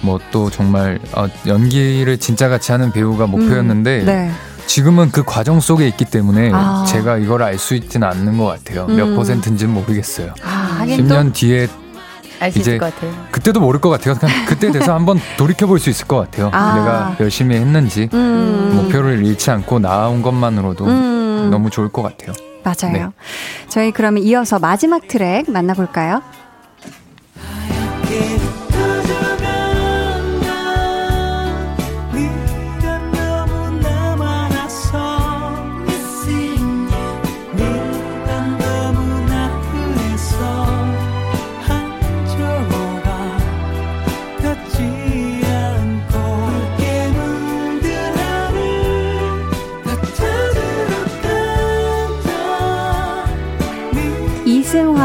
[0.00, 4.06] 뭐, 또 정말, 어, 연기를 진짜 같이 하는 배우가 목표였는데, 음.
[4.06, 4.30] 네.
[4.66, 6.84] 지금은 그 과정 속에 있기 때문에 아.
[6.88, 8.86] 제가 이걸 알 수 있지는 않는 것 같아요.
[8.88, 8.96] 음.
[8.96, 10.34] 몇 퍼센트인지는 모르겠어요.
[10.42, 11.68] 아, 10년 뒤에
[12.56, 12.78] 이제
[13.30, 14.14] 그때도 모를 것 같아요.
[14.16, 16.50] 그냥 그때 돼서 한번 돌이켜 볼 수 있을 것 같아요.
[16.52, 16.74] 아.
[16.74, 18.72] 내가 열심히 했는지 음.
[18.74, 21.48] 목표를 잃지 않고 나온 것만으로도 음.
[21.50, 22.32] 너무 좋을 것 같아요.
[22.64, 22.92] 맞아요.
[22.92, 23.06] 네.
[23.68, 26.22] 저희 그러면 이어서 마지막 트랙 만나볼까요?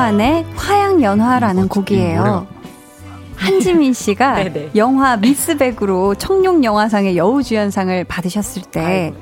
[0.09, 2.47] 이승환의 화양연화라는 어, 곡이에요.
[3.35, 4.69] 한지민 씨가 네, 네.
[4.75, 9.13] 영화 미스백으로 청룡 영화상의 여우주연상을 받으셨을 때내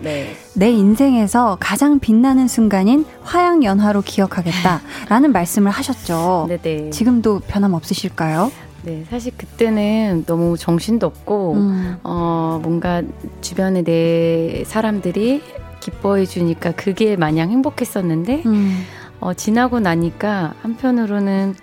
[0.54, 0.72] 네.
[0.72, 6.48] 인생에서 가장 빛나는 순간인 화양연화로 기억하겠다라는 말씀을 하셨죠.
[6.50, 6.90] 네네.
[6.92, 8.52] 지금도 변함 없으실까요?
[8.84, 11.98] 네, 사실 그때는 너무 정신도 없고, 음.
[12.04, 13.04] 어, 뭔가
[13.42, 15.42] 주변에 내 사람들이
[15.82, 18.86] 기뻐해 주니까 그게 마냥 행복했었는데, 음.
[19.20, 21.56] 어, 지나고 나니까 한편으로는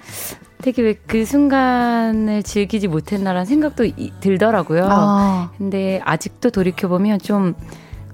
[0.63, 4.89] 되게 왜 그 순간을 즐기지 못했나라는 생각도 이, 들더라고요.
[4.91, 5.51] 아.
[5.59, 7.55] 근데 아직도 돌이켜 보면 좀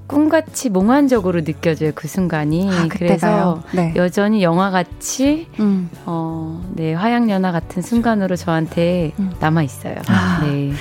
[0.06, 2.68] 꿈같이 몽환적으로 느껴져요 그 순간이.
[2.68, 3.94] 아, 그래서 네.
[3.96, 5.88] 여전히 영화같이 음.
[6.04, 9.32] 어, 네 화양연화 같은 순간으로 저한테 음.
[9.38, 9.94] 남아 있어요.
[10.08, 10.40] 아.
[10.42, 10.72] 네.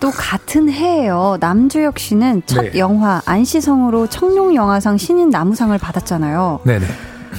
[0.00, 1.38] 또 같은 해에요.
[1.40, 2.78] 남주혁 씨는 첫 네.
[2.78, 6.60] 영화 안시성으로 청룡 영화상 신인 나무상을 받았잖아요.
[6.64, 6.86] 네네.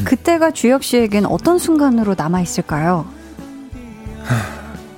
[0.05, 3.05] 그때가 주혁 씨에겐 어떤 순간으로 남아 있을까요?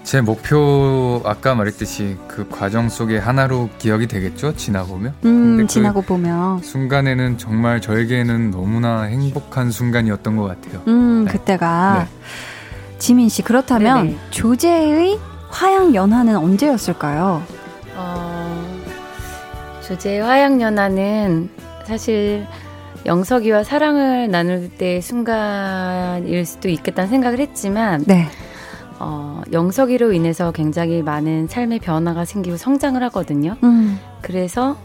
[0.03, 7.37] 제 목표 아까 말했듯이 그 과정 속에 하나로 기억이 되겠죠 지나보면 음그 지나고 보면 순간에는
[7.37, 11.31] 정말 저에게는 너무나 행복한 순간이었던 것 같아요 음 네.
[11.31, 12.97] 그때가 네.
[12.97, 14.17] 지민 씨 그렇다면 네네.
[14.31, 17.41] 조제의 화양 연화는 언제였을까요?
[17.95, 18.81] 어,
[19.87, 21.49] 조제의 화양 연화는
[21.85, 22.45] 사실
[23.05, 28.27] 영석이와 사랑을 나눌 때 순간일 수도 있겠다는 생각을 했지만 네.
[28.99, 33.57] 어, 영석이로 인해서 굉장히 많은 삶의 변화가 생기고 성장을 하거든요.
[33.63, 33.99] 음.
[34.21, 34.77] 그래서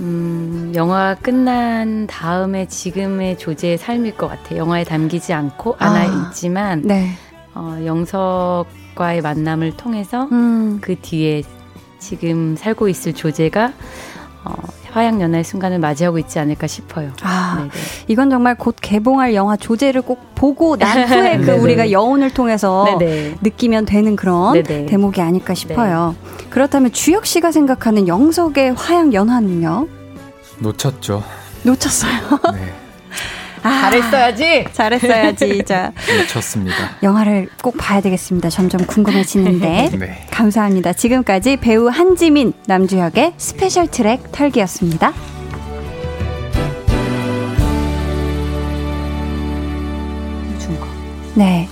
[0.00, 4.60] 음, 영화 끝난 다음에 지금의 조제의 삶일 것 같아요.
[4.60, 7.10] 영화에 담기지 않고 않아 아, 있지만 네.
[7.54, 10.78] 어, 영석과의 만남을 통해서 음.
[10.80, 11.42] 그 뒤에
[11.98, 13.72] 지금 살고 있을 조제가
[14.44, 14.54] 어,
[14.98, 17.12] 화양연화의 순간을 맞이하고 있지 않을까 싶어요.
[17.22, 17.70] 아, 네네.
[18.08, 23.36] 이건 정말 곧 개봉할 영화 조제를 꼭 보고 난 후에 그 우리가 여운을 통해서 네네.
[23.40, 24.86] 느끼면 되는 그런 네네.
[24.86, 26.16] 대목이 아닐까 싶어요.
[26.20, 26.46] 네.
[26.50, 29.86] 그렇다면 주혁 씨가 생각하는 영석의 화양연화는요?
[30.58, 31.22] 놓쳤죠.
[31.62, 32.12] 놓쳤어요.
[32.52, 32.87] 네.
[33.62, 34.64] 아, 잘했어야지.
[34.72, 35.64] 잘했어야지.
[35.64, 35.92] 자.
[36.28, 36.96] 좋습니다.
[37.02, 38.50] 영화를 꼭 봐야 되겠습니다.
[38.50, 39.90] 점점 궁금해지는데.
[39.98, 40.26] 네.
[40.30, 40.92] 감사합니다.
[40.92, 45.12] 지금까지 배우 한지민, 남주혁의 special 트랙 털기였습니다.
[51.34, 51.68] 네.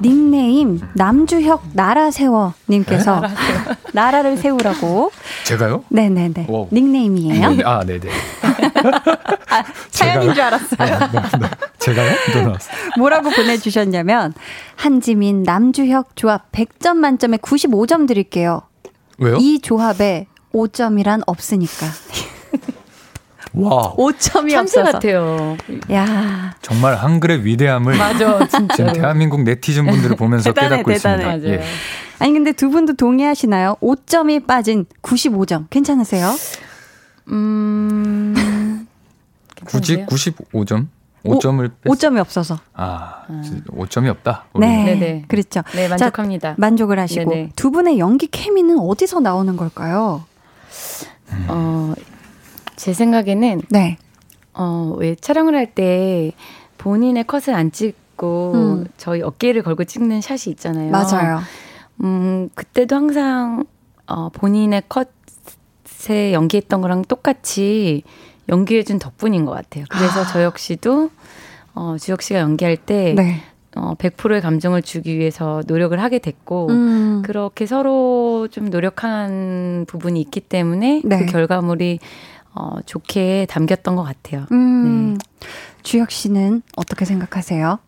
[0.00, 3.28] 닉네임 남주혁 나라 세워 님께서 네?
[3.92, 5.10] 나라를 세우라고
[5.44, 5.82] 제가요?
[5.88, 6.68] 네네네 오.
[6.70, 7.50] 닉네임이에요.
[7.54, 8.08] 네, 아 네네.
[9.48, 10.94] 아, 사연인 줄 알았어요.
[10.94, 11.48] 아, 네, 네.
[11.78, 12.12] 제가요?
[12.98, 14.34] 뭐라고 보내주셨냐면
[14.74, 18.62] 한지민 남주혁 조합 100점 만점에 95점 드릴게요.
[19.18, 19.36] 왜요?
[19.40, 21.86] 이 조합에 5점이란 없으니까.
[23.58, 23.94] 와.
[23.94, 24.92] 5점이 천재 없어서.
[24.92, 25.56] 같아요.
[25.92, 26.54] 야.
[26.60, 28.74] 정말 한글의 위대함을 맞아, 진짜.
[28.76, 31.36] 지금 대한민국 네티즌 분들을 보면서 대단해, 깨닫고 대단해.
[31.36, 31.48] 있습니다.
[31.54, 31.64] 예.
[32.18, 33.76] 아니 근데 두 분도 동의하시나요?
[33.80, 36.34] 5점이 빠진 95점 괜찮으세요?
[37.28, 38.34] 음.
[39.64, 40.88] 굳이 95점?
[41.24, 41.90] 5점을 뺐...
[41.90, 42.58] 5점이 없어서.
[42.74, 43.24] 아,
[43.68, 44.44] 5점이 없다.
[44.58, 45.24] 네, 네네.
[45.26, 45.62] 그렇죠.
[45.74, 46.50] 네, 만족합니다.
[46.50, 47.50] 자, 만족을 하시고 네네.
[47.56, 50.24] 두 분의 연기 케미는 어디서 나오는 걸까요?
[51.32, 51.46] 음.
[51.48, 51.94] 어,
[52.76, 53.98] 제 생각에는 네.
[54.54, 56.32] 어, 왜 촬영을 할 때
[56.78, 58.86] 본인의 컷을 안 찍고 음.
[58.96, 60.90] 저희 어깨를 걸고 찍는 샷이 있잖아요.
[60.92, 61.40] 맞아요.
[62.04, 63.64] 음, 그때도 항상
[64.06, 68.04] 어, 본인의 컷에 연기했던 거랑 똑같이
[68.48, 69.84] 연기해준 덕분인 것 같아요.
[69.88, 70.26] 그래서 아.
[70.26, 71.10] 저 역시도
[71.74, 73.42] 어, 주혁 씨가 연기할 때 네.
[73.76, 77.22] 어, 100%의 감정을 주기 위해서 노력을 하게 됐고 음.
[77.22, 81.18] 그렇게 서로 좀 노력한 부분이 있기 때문에 그 네.
[81.18, 81.98] 그 결과물이
[82.54, 84.46] 어, 좋게 담겼던 것 같아요.
[84.50, 85.18] 음.
[85.18, 85.26] 네.
[85.82, 87.78] 주혁 씨는 어떻게 생각하세요?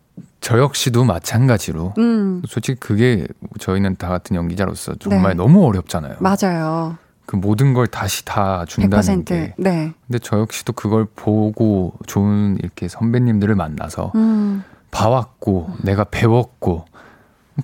[0.41, 2.41] 저 역시도 마찬가지로 음.
[2.47, 3.27] 솔직히 그게
[3.59, 5.33] 저희는 다 같은 연기자로서 정말 네.
[5.35, 6.17] 너무 어렵잖아요.
[6.19, 6.97] 맞아요.
[7.29, 9.25] 그 모든 걸 다시 다 준다는 100%.
[9.25, 9.53] 게.
[9.55, 9.93] 네.
[10.07, 14.63] 근데 저 역시도 그걸 보고 좋은 이렇게 선배님들을 만나서 음.
[14.89, 16.85] 봐왔고 내가 배웠고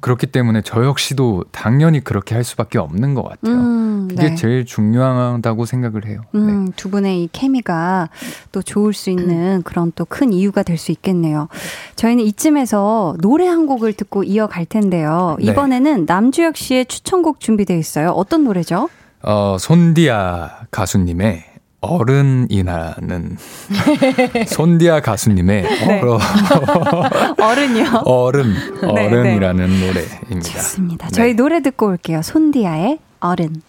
[0.02, 3.56] 그렇기 때문에 저 역시도 당연히 그렇게 할 수밖에 없는 것 같아요.
[3.56, 4.36] 음, 그게 네.
[4.36, 6.22] 제일 중요하다고 생각을 해요.
[6.36, 6.72] 음, 네.
[6.76, 8.10] 두 분의 이 케미가
[8.52, 11.48] 또 좋을 수 있는 그런 또 큰 이유가 될 수 있겠네요.
[11.96, 15.38] 저희는 이쯤에서 노래 한 곡을 듣고 이어갈 텐데요.
[15.40, 15.48] 네.
[15.52, 16.14] 이번에는 네.
[16.14, 18.10] 남주혁 씨의 추천곡 준비되어 있어요.
[18.10, 18.90] 어떤 노래죠?
[19.28, 21.44] 어, 손디아 가수님의
[21.82, 23.38] 어른이라는
[24.48, 26.02] 손디아 가수님의 네.
[27.42, 28.04] 어른이요?
[28.06, 28.54] 어른
[28.84, 29.88] 어른이라는 네, 네.
[29.88, 30.40] 노래입니다.
[30.42, 31.10] 좋습니다.
[31.10, 31.36] 저희 네.
[31.36, 32.22] 노래 듣고 올게요.
[32.22, 33.62] 손디아의 어른.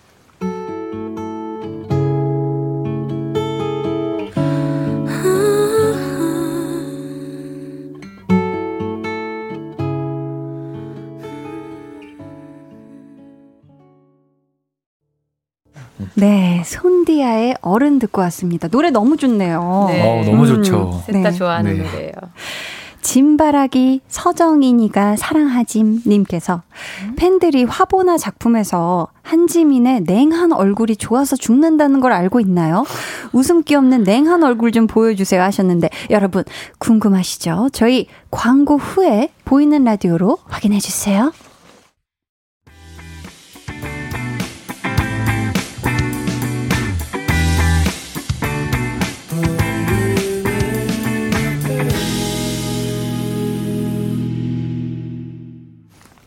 [16.17, 18.69] 네, 손디아의 어른 듣고 왔습니다.
[18.69, 19.87] 노래 너무 좋네요.
[19.89, 20.03] 네.
[20.03, 21.03] 어, 너무 좋죠.
[21.07, 21.37] 음, 셋다 네.
[21.37, 21.83] 좋아하는 네.
[21.83, 22.13] 노래예요.
[23.03, 26.63] 짐바라기 서정인이가 사랑하짐 님께서
[27.15, 32.85] 팬들이 화보나 작품에서 한지민의 냉한 얼굴이 좋아서 죽는다는 걸 알고 있나요?
[33.33, 36.43] 웃음기 없는 냉한 얼굴 좀 보여주세요 하셨는데 여러분
[36.79, 37.69] 궁금하시죠?
[37.73, 41.33] 저희 광고 후에 보이는 라디오로 확인해 주세요.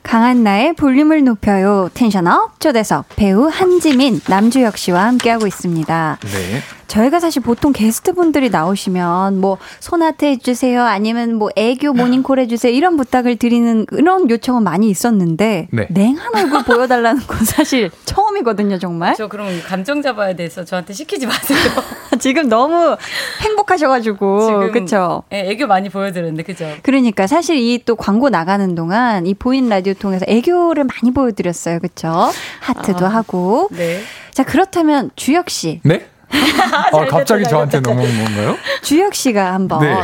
[0.10, 1.88] 강한 나의 볼륨을 높여요.
[1.94, 6.18] 텐션업 초대석 배우 한지민 남주혁 씨와 함께하고 있습니다.
[6.24, 6.79] 네.
[6.90, 13.38] 저희가 사실 보통 게스트분들이 나오시면 뭐 소나트 해주세요 아니면 뭐 애교 모닝콜 해주세요 이런 부탁을
[13.38, 15.88] 드리는 그런 요청은 많이 있었는데 네.
[15.90, 19.16] 냉한 얼굴 보여달라는 건 사실 처음이거든요 정말.
[19.16, 21.58] 저 그럼 감정 잡아야 돼서 저한테 시키지 마세요.
[22.20, 22.98] 지금 너무
[23.42, 25.24] 행복하셔가지고 그쵸?
[25.30, 26.66] 네, 애교 많이 보여드렸는데 그죠?
[26.84, 32.30] 그러니까 사실 이 또 광고 나가는 동안 이 보이는 라디오 통해서 애교를 많이 보여드렸어요 그쵸?
[32.60, 33.68] 하트도 아, 하고.
[33.72, 34.02] 네.
[34.34, 35.80] 자 그렇다면 주혁 씨.
[35.84, 36.06] 네?
[36.32, 38.58] 아, 갑자기 저한테 넘어온 건가요?
[38.82, 39.96] 주혁 씨가 한번 네.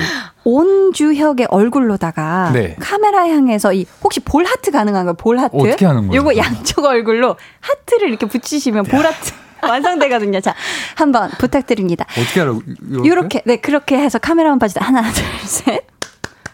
[0.43, 2.75] 온주혁의 얼굴로다가 네.
[2.79, 5.15] 카메라 향해서 이 혹시 볼 하트 가능한가요?
[5.15, 5.55] 볼 하트?
[5.55, 6.21] 어떻게 하는 거예요?
[6.21, 10.41] 요거 양쪽 얼굴로 하트를 이렇게 붙이시면 볼 하트 완성되거든요.
[10.41, 10.53] 자,
[10.95, 12.05] 한번 부탁드립니다.
[12.19, 12.61] 어떻게 하라고?
[12.91, 13.09] 요렇게?
[13.09, 14.85] 요렇게 네, 그렇게 해서 카메라만 봐주세요.
[14.85, 15.83] 하나, 둘, 셋.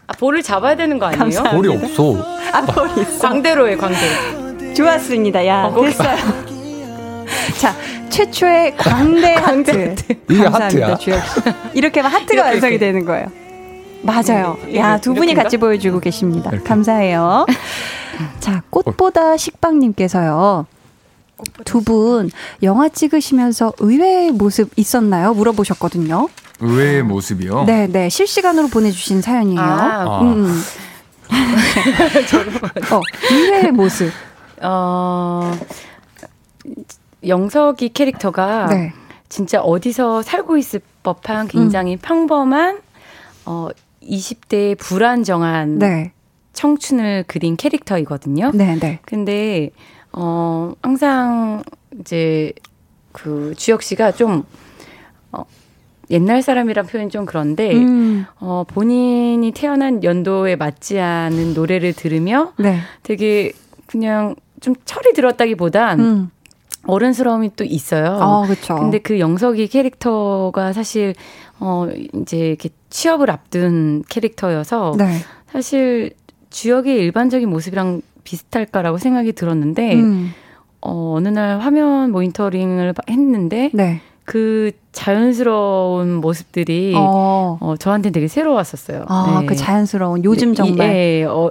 [0.08, 1.20] 아, 볼을 잡아야 되는 거 아니에요?
[1.20, 1.56] 감사합니다.
[1.58, 2.16] 볼이 없어.
[2.54, 3.20] 아, 볼이 있어.
[3.28, 4.74] 광대로 해, 광대로.
[4.74, 5.46] 좋았습니다.
[5.46, 6.16] 야, 어, 됐어요.
[7.60, 7.76] 자,
[8.26, 9.96] 최초의 광대 하트.
[10.30, 10.96] 이게 하트야.
[10.98, 11.40] 주혁 씨.
[11.74, 12.86] 이렇게 하면 하트가 이렇게, 완성이 이렇게.
[12.86, 13.28] 되는 거예요.
[14.04, 14.58] 맞아요.
[14.66, 16.50] 네, 야, 두 분이 같이 보여주고 계십니다.
[16.52, 16.64] 이렇게.
[16.68, 17.46] 감사해요.
[18.40, 20.66] 자, 꽃보다 식빵님께서요.
[21.66, 22.30] 두 분
[22.62, 25.34] 영화 찍으시면서 의외의 모습 있었나요?
[25.34, 26.30] 물어보셨거든요.
[26.60, 27.64] 의외의 모습이요?
[27.66, 28.10] 네, 네.
[28.10, 29.60] 실시간으로 보내주신 사연이에요.
[29.60, 30.46] 아, 음.
[30.46, 30.62] 음.
[32.94, 33.02] 어,
[33.32, 34.12] 의외의 모습.
[34.62, 35.52] 어,
[37.26, 38.94] 영석이 캐릭터가 네.
[39.30, 42.00] 진짜 어디서 살고 있을 법한 굉장히 음.
[42.02, 42.80] 평범한
[43.46, 43.70] 어
[44.04, 46.12] 20대의 불안정한 네.
[46.54, 48.52] 청춘을 그린 캐릭터이거든요.
[48.54, 49.00] 네, 네.
[49.06, 49.70] 근데
[50.12, 51.64] 어 항상
[52.00, 52.54] 이제
[53.12, 54.44] 그 주혁 씨가 좀
[55.32, 55.46] 어,
[56.10, 58.26] 옛날 사람이란 표현 좀 그런데 음.
[58.40, 62.80] 어 본인이 태어난 연도에 맞지 않은 노래를 들으며 네.
[63.04, 63.54] 되게
[63.88, 66.32] 그냥 좀 철이 들었다기보단 음.
[66.88, 68.18] 어른스러움이 또 있어요.
[68.20, 68.76] 아, 그렇죠.
[68.76, 71.14] 근데 그 영석이 캐릭터가 사실
[71.60, 75.18] 어 이제 이렇게 취업을 앞둔 캐릭터여서 네.
[75.48, 76.12] 사실
[76.50, 80.34] 주역의 일반적인 모습이랑 비슷할까라고 생각이 들었는데 음.
[80.82, 84.02] 어 어느 날 화면 모니터링을 했는데 네.
[84.26, 89.06] 그 자연스러운 모습들이 어, 어 저한테 되게 새로웠었어요.
[89.08, 89.46] 아, 네.
[89.46, 91.50] 그 자연스러운 요즘 정말 예, 어,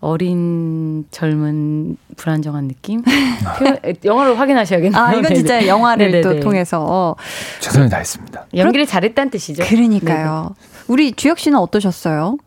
[0.00, 3.02] 어린 젊은 불안정한 느낌?
[4.04, 5.00] 영화로 확인하셔야겠네요.
[5.00, 6.22] 아 이건 진짜 영화를 네네네.
[6.22, 7.16] 또 통해서
[7.60, 8.46] 최선을 다했습니다.
[8.54, 9.64] 연기를 잘했다는 뜻이죠.
[9.64, 10.54] 그러니까요.
[10.54, 10.84] 네네.
[10.88, 12.38] 우리 주혁 씨는 어떠셨어요?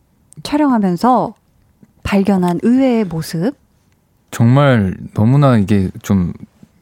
[0.41, 1.35] 촬영하면서
[2.03, 3.55] 발견한 의외의 모습?
[4.31, 6.33] 정말 너무나 이게 좀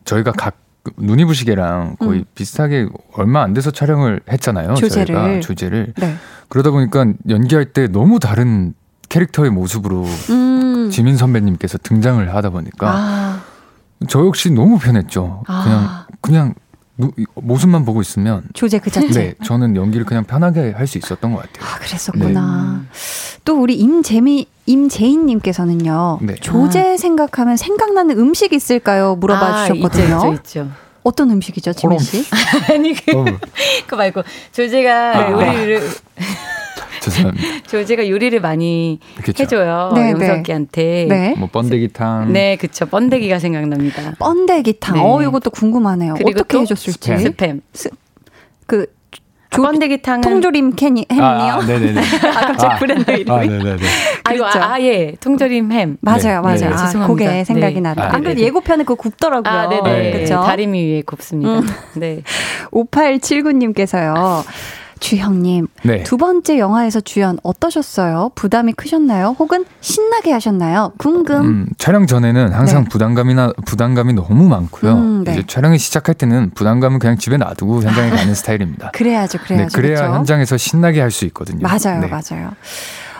[0.05, 0.60] 저희가 각그
[0.97, 2.25] 눈이 부시게랑 거의 음.
[2.33, 4.73] 비슷하게 얼마 안 돼서 촬영을 했잖아요.
[4.75, 5.15] 조제를.
[5.15, 5.93] 저희가 조제를.
[5.97, 6.15] 네.
[6.49, 8.73] 그러다 보니까 연기할 때 너무 다른
[9.09, 10.89] 캐릭터의 모습으로 음.
[10.91, 13.41] 지민 선배님께서 등장을 하다 보니까 아.
[14.07, 15.43] 저 역시 너무 편했죠.
[15.47, 16.07] 아.
[16.21, 16.53] 그냥
[17.01, 19.07] 그냥 모습만 보고 있으면 조제 그 자체.
[19.07, 21.65] 네, 저는 연기를 그냥 편하게 할 수 있었던 것 같아요.
[21.73, 22.81] 아, 그랬었구나.
[22.83, 23.39] 네.
[23.45, 26.19] 또 우리 임재미 임재인님께서는요.
[26.21, 26.35] 네.
[26.35, 26.97] 조제 아.
[26.97, 29.15] 생각하면 생각나는 음식 있을까요?
[29.15, 30.03] 물어봐 아, 주셨거든요.
[30.03, 30.67] 있죠, 있죠, 있죠.
[31.03, 32.23] 어떤 음식이죠, 지민 씨?
[32.69, 33.25] 아니 그, 어.
[33.87, 35.81] 그 말고 조제가 아, 요리를
[37.01, 37.47] 죄송합니다.
[37.67, 39.43] 조제가 요리를 많이 그쵸.
[39.43, 39.91] 해줘요.
[39.95, 41.07] 네, 영석이한테.
[41.09, 41.29] 네.
[41.29, 41.35] 네.
[41.35, 42.31] 뭐 번데기탕.
[42.31, 42.85] 네, 그쵸.
[42.85, 44.13] 번데기가 생각납니다.
[44.19, 44.95] 번데기탕.
[44.95, 45.01] 네.
[45.03, 46.13] 어, 이것도 궁금하네요.
[46.23, 47.09] 어떻게 해줬을지.
[47.11, 47.61] 스팸.
[47.73, 47.89] 스,
[48.67, 48.85] 그
[49.51, 51.23] 조, 번데기탕은 통조림 캔이 햄이요?
[51.25, 51.99] 아, 아, 네네네.
[52.27, 53.29] 아, 갑자기 아, 브랜드 이름이.
[53.29, 53.77] 아, 네네네.
[54.23, 54.59] 그렇죠.
[54.59, 55.13] 아, 예.
[55.19, 55.97] 통조림 햄.
[55.99, 56.39] 맞아요, 네.
[56.39, 56.55] 맞아요.
[56.55, 56.65] 네.
[56.67, 57.07] 아, 죄송합니다.
[57.07, 57.81] 그게 생각이 네.
[57.81, 58.05] 나네요.
[58.05, 59.53] 아, 안 그래도 예고편에 그거 굽더라고요.
[59.53, 60.11] 아, 네네.
[60.13, 60.41] 그렇죠?
[60.41, 61.59] 다리미 위에 굽습니다.
[61.59, 61.67] 음.
[61.95, 62.21] 네.
[62.71, 64.43] 5879님께서요.
[65.01, 66.03] 주형님, 네.
[66.03, 68.31] 두 번째 영화에서 주연 어떠셨어요?
[68.35, 69.35] 부담이 크셨나요?
[69.39, 70.93] 혹은 신나게 하셨나요?
[70.99, 71.41] 궁금.
[71.41, 72.89] 음, 촬영 전에는 항상 네.
[72.89, 74.93] 부담감이나 부담감이 너무 많고요.
[74.93, 75.33] 음, 네.
[75.33, 78.91] 이제 촬영이 시작할 때는 부담감은 그냥 집에 놔두고 현장에 가는 스타일입니다.
[78.91, 79.69] 그래야죠, 그래야죠.
[79.69, 80.15] 네, 그래야 그렇죠?
[80.15, 81.67] 현장에서 신나게 할 수 있거든요.
[81.67, 82.07] 맞아요, 네.
[82.07, 82.51] 맞아요.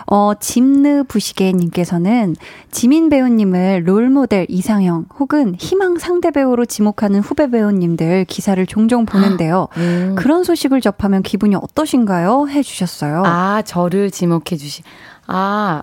[0.06, 2.36] 어, 짐느 부시게님께서는
[2.70, 9.68] 지민 배우님을 롤모델 이상형 혹은 희망 상대 배우로 지목하는 후배 배우님들 기사를 종종 보는데요.
[9.78, 10.14] 음.
[10.16, 12.48] 그런 소식을 접하면 기분이 어떠신가요?
[12.48, 13.22] 해주셨어요.
[13.24, 14.82] 아, 저를 지목해 주시.
[15.26, 15.82] 아,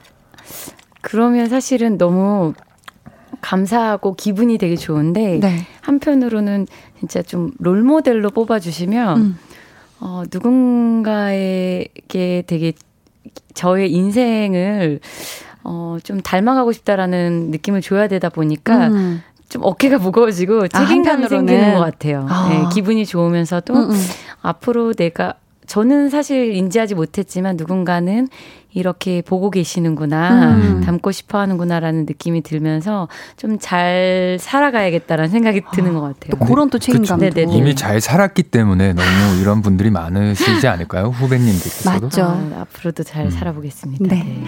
[1.02, 2.54] 그러면 사실은 너무
[3.42, 5.66] 감사하고 기분이 되게 좋은데 네.
[5.82, 6.68] 한편으로는
[7.00, 9.38] 진짜 좀 롤모델로 뽑아주시면 음.
[10.02, 11.84] 어, 누군가에게
[12.48, 12.74] 되게
[13.54, 15.00] 저의 인생을
[15.64, 19.22] 어, 좀 닮아가고 싶다라는 느낌을 줘야 되다 보니까 음.
[19.50, 22.26] 좀 어깨가 무거워지고 아, 책임감이 아, 생기는 것 같아요.
[22.30, 22.50] 아.
[22.50, 23.98] 네, 기분이 좋으면서도 음, 음.
[24.42, 25.34] 앞으로 내가
[25.70, 28.28] 저는 사실 인지하지 못했지만 누군가는
[28.72, 30.82] 이렇게 보고 계시는구나, 음.
[30.82, 33.08] 담고 싶어 하는구나라는 느낌이 들면서
[33.38, 36.32] 좀 잘 살아가야겠다라는 생각이 드는 것 같아요.
[36.32, 37.18] 또 그런 또 책임감도.
[37.24, 37.54] 네, 네, 네.
[37.56, 41.08] 이미 잘 살았기 때문에 너무 이런 분들이 많으시지 않을까요?
[41.10, 42.06] 후배님들께서도.
[42.08, 42.24] 맞죠.
[42.24, 43.30] 아, 앞으로도 잘 음.
[43.30, 44.06] 살아보겠습니다.
[44.08, 44.24] 네.
[44.24, 44.46] 네.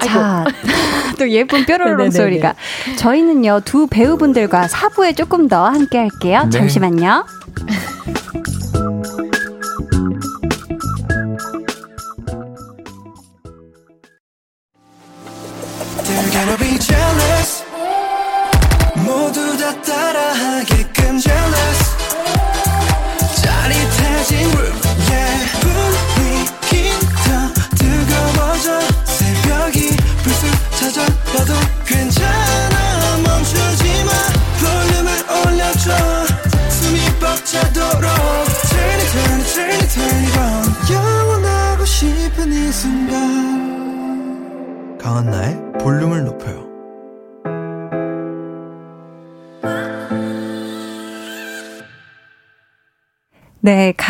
[0.06, 0.44] 자,
[1.18, 2.54] 또 예쁜 뾰로롱 소리가.
[2.98, 6.42] 저희는요, 두 배우분들과 사부에 조금 더 함께 할게요.
[6.44, 6.50] 네.
[6.50, 7.24] 잠시만요.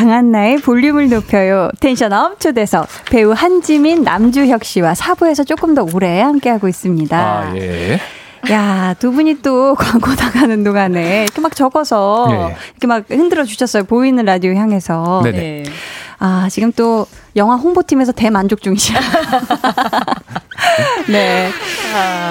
[0.07, 1.68] 강한나의 볼륨을 높여요.
[1.80, 7.18] 텐션업 초대석 배우 한지민, 남주혁 씨와 사부에서 조금 더 오래 함께하고 있습니다.
[7.18, 7.98] 아, 예.
[8.52, 12.57] 야, 두 분이 또 광고 나가는 동안에 이렇게 막 적어서 예.
[12.70, 13.82] 이렇게 막 흔들어 주셨어요.
[13.82, 15.22] 보이는 라디오 향해서.
[15.24, 15.38] 네네.
[15.38, 15.64] 네.
[16.20, 19.00] 아, 지금 또 영화 홍보팀에서 대만족 중이시야.
[21.11, 21.50] 네.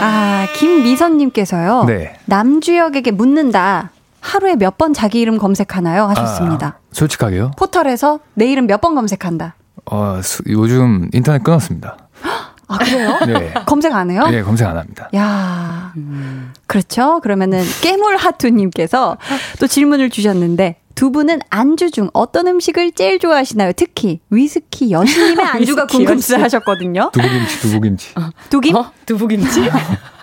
[0.02, 1.84] 아, 김미선님께서요.
[1.88, 2.16] 네.
[2.26, 3.92] 남주혁에게 묻는다.
[4.26, 6.06] 하루에 몇 번 자기 이름 검색하나요?
[6.08, 6.68] 하셨습니다.
[6.68, 7.52] 아, 솔직하게요?
[7.58, 9.56] 포털에서 내 이름 몇 번 검색한다.
[9.92, 11.98] 어, 요즘 인터넷 끊었습니다.
[12.68, 13.20] 아, 그래요?
[13.28, 13.54] 네.
[13.68, 14.26] 검색 안 해요?
[14.30, 15.08] 네, 검색 안 합니다.
[15.16, 16.52] 야 음.
[16.66, 17.20] 그렇죠.
[17.22, 19.18] 그러면은, 깨물 하투님께서
[19.60, 23.74] 또 질문을 주셨는데, 두 분은 안주 중 어떤 음식을 제일 좋아하시나요?
[23.74, 27.12] 특히 위스키 여신님의 안주가 궁금스 하셨거든요.
[27.14, 28.12] 두부김치, 두부김치.
[28.18, 28.30] 어.
[28.50, 28.76] 두김?
[28.76, 28.92] 어?
[29.06, 29.70] 두부김치?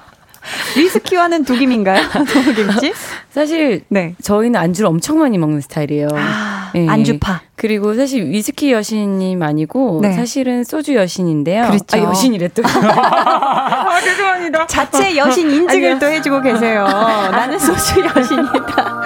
[0.76, 2.08] 위스키와는 두김인가요?
[2.26, 2.92] 두부김치?
[3.30, 4.14] 사실 네.
[4.22, 6.08] 저희는 안주를 엄청 많이 먹는 스타일이에요.
[6.12, 6.88] 아, 네.
[6.88, 7.42] 안주파.
[7.62, 10.10] 그리고 사실 위스키 여신님 아니고 네.
[10.14, 11.68] 사실은 소주 여신인데요.
[11.68, 11.96] 그렇죠.
[11.96, 12.62] 아, 여신이래 또.
[12.66, 14.66] 아, 죄송합니다.
[14.66, 16.84] 자체 여신 인증을 또 해주고 계세요.
[17.30, 19.02] 나는 소주 여신이다.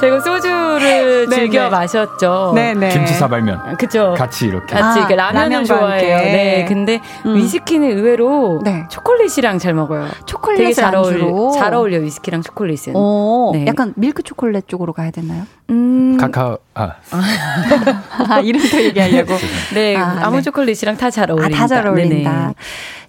[0.00, 1.70] 제가 소주를 네, 즐겨 네.
[1.70, 2.50] 마셨죠.
[2.56, 2.88] 네네.
[2.88, 3.76] 김치 사발면.
[3.76, 4.16] 그죠.
[4.18, 4.74] 같이 이렇게.
[4.74, 6.16] 같이 아, 라면을 좋아해요.
[6.16, 6.32] 함께.
[6.32, 6.64] 네.
[6.66, 7.36] 근데 음.
[7.36, 8.86] 위스키는 의외로 네.
[8.90, 10.08] 초콜릿이랑 잘 먹어요.
[10.26, 11.52] 초콜릿 되게 잘 어울려.
[11.52, 12.96] 잘 어울려 위스키랑 초콜릿은.
[12.96, 13.66] 오, 네.
[13.68, 15.44] 약간 밀크 초콜릿 쪽으로 가야 되나요?
[15.68, 16.16] 음.
[16.18, 16.94] 카카오 아.
[18.28, 19.34] 아 이름도 얘기하려고.
[19.74, 20.42] 네, 아, 무 네.
[20.42, 21.56] 초콜릿이랑 다 잘 어울린다.
[21.56, 22.30] 아, 다 잘 어울린다.
[22.40, 22.54] 네네.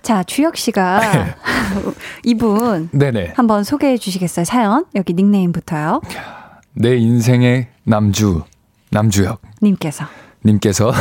[0.01, 1.01] 자, 주혁 씨가
[2.23, 3.33] 이분 네네.
[3.35, 4.45] 한번 소개해 주시겠어요?
[4.45, 6.01] 사연 여기 닉네임부터요.
[6.73, 8.43] 내 인생의 남주,
[8.89, 9.41] 남주혁.
[9.61, 10.05] 님께서.
[10.45, 10.91] 님께서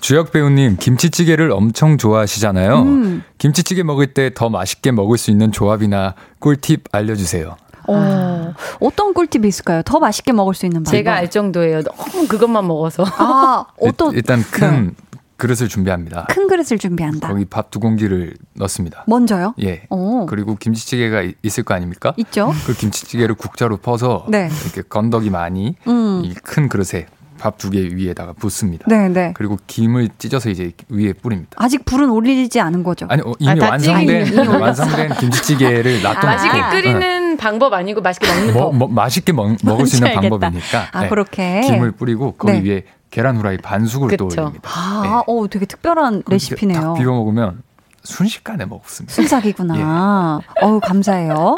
[0.00, 2.82] 주혁 배우님 김치찌개를 엄청 좋아하시잖아요.
[2.82, 3.22] 음.
[3.38, 7.56] 김치찌개 먹을 때 더 맛있게 먹을 수 있는 조합이나 꿀팁 알려주세요.
[7.88, 9.82] 어, 어떤 꿀팁이 있을까요?
[9.82, 10.90] 더 맛있게 먹을 수 있는 방법.
[10.90, 11.82] 제가 알 정도예요.
[11.82, 13.04] 너무 그것만 먹어서.
[13.18, 14.92] 아, 어떤 일단 큰 네.
[15.36, 16.26] 그릇을 준비합니다.
[16.30, 17.28] 큰 그릇을 준비한다.
[17.28, 19.04] 거기 밥 두 공기를 넣습니다.
[19.06, 19.54] 먼저요?
[19.62, 19.82] 예.
[19.90, 20.24] 오.
[20.26, 22.14] 그리고 김치찌개가 있을 거 아닙니까?
[22.16, 22.52] 있죠.
[22.66, 24.48] 그 김치찌개를 국자로 퍼서 네.
[24.64, 26.22] 이렇게 건더기 많이 음.
[26.24, 27.06] 이큰 그릇에
[27.38, 28.86] 밥 두 개 위에다가 붓습니다.
[28.88, 29.34] 네, 네.
[29.36, 31.50] 그리고 김을 찢어서 이제 위에 뿌립니다.
[31.56, 33.04] 아직 불은 올리지 않은 거죠?
[33.10, 37.42] 아니 어, 이미 아, 완성된 이미 완성된 김치찌개를 놔둬 놓고 아, 맛있게 끓이는 네.
[37.42, 38.76] 방법 아니고 맛있게 먹는 뭐, 법.
[38.76, 40.88] 뭐, 맛있게 먹, 먹을 수 있는 방법이니까.
[40.92, 41.08] 아 네.
[41.08, 42.70] 그렇게 김을 뿌리고 거기 네.
[42.70, 44.28] 위에 계란 후라이 반숙을 그쵸.
[44.28, 44.70] 또 올립니다.
[44.74, 45.32] 아, 네.
[45.32, 46.94] 어, 되게 특별한 레시피네요.
[46.94, 47.62] 비벼 먹으면
[48.02, 49.14] 순식간에 먹습니다.
[49.14, 50.40] 순삭이구나.
[50.60, 50.64] 예.
[50.64, 51.56] 어우, 감사해요.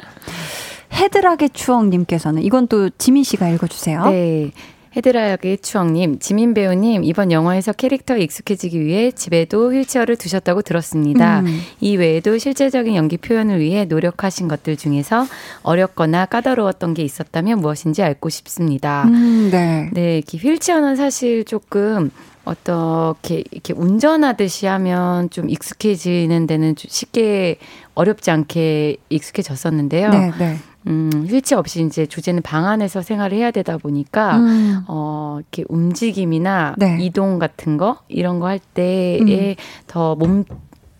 [0.92, 4.04] 헤드락의 추억님께서는 이건 또 지민 씨가 읽어주세요.
[4.06, 4.52] 네.
[4.98, 11.40] 헤드라역의 추억님, 지민 배우님, 이번 영화에서 캐릭터에 익숙해지기 위해 집에도 휠체어를 두셨다고 들었습니다.
[11.40, 11.60] 음.
[11.80, 15.26] 이 외에도 실제적인 연기 표현을 위해 노력하신 것들 중에서
[15.62, 19.04] 어렵거나 까다로웠던 게 있었다면 무엇인지 알고 싶습니다.
[19.04, 19.90] 음, 네.
[19.92, 22.10] 네, 휠체어는 사실 조금
[22.44, 27.58] 어떻게 이렇게 운전하듯이 하면 좀 익숙해지는 데는 쉽게
[27.94, 30.10] 어렵지 않게 익숙해졌었는데요.
[30.10, 30.56] 네, 네.
[30.88, 34.80] 음, 휠체어 없이 이제 주제는 방 안에서 생활을 해야 되다 보니까 음.
[34.88, 36.96] 어, 이렇게 움직임이나 네.
[37.00, 39.20] 이동 같은 거 이런 거 할 때에
[39.50, 39.54] 음.
[39.86, 40.44] 더몸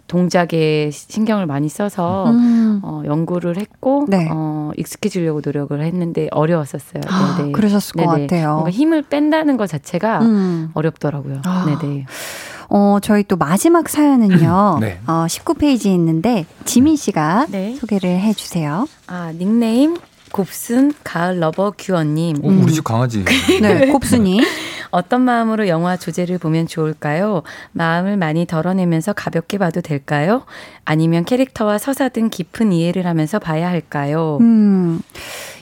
[0.07, 2.81] 동작에 신경을 많이 써서 음.
[2.83, 4.29] 어, 연구를 했고 네.
[4.31, 7.03] 어, 익숙해지려고 노력을 했는데 어려웠었어요.
[7.09, 7.53] 아, 네네.
[7.53, 8.07] 그러셨을 네네.
[8.07, 8.53] 것 같아요.
[8.53, 10.71] 뭔가 힘을 뺀다는 것 자체가 음.
[10.75, 11.43] 어렵더라고요.
[11.45, 11.65] 아.
[11.67, 12.07] 네네.
[12.69, 14.79] 어, 저희 또 마지막 사연은요.
[14.81, 15.01] 네.
[15.07, 17.75] 어, 19페이지에 있는데 지민 씨가 네.
[17.77, 18.87] 소개를 해 주세요.
[19.07, 19.97] 아, 닉네임
[20.33, 22.45] 곱순 가을 lover 규언님.
[22.45, 23.25] 어, 우리 집 강아지.
[23.61, 24.41] 네, 곱순이.
[24.91, 27.43] 어떤 마음으로 영화 조제를 보면 좋을까요?
[27.73, 30.45] 마음을 많이 덜어내면서 가볍게 봐도 될까요?
[30.85, 34.39] 아니면 캐릭터와 서사 등 깊은 이해를 하면서 봐야 할까요?
[34.41, 35.01] 음.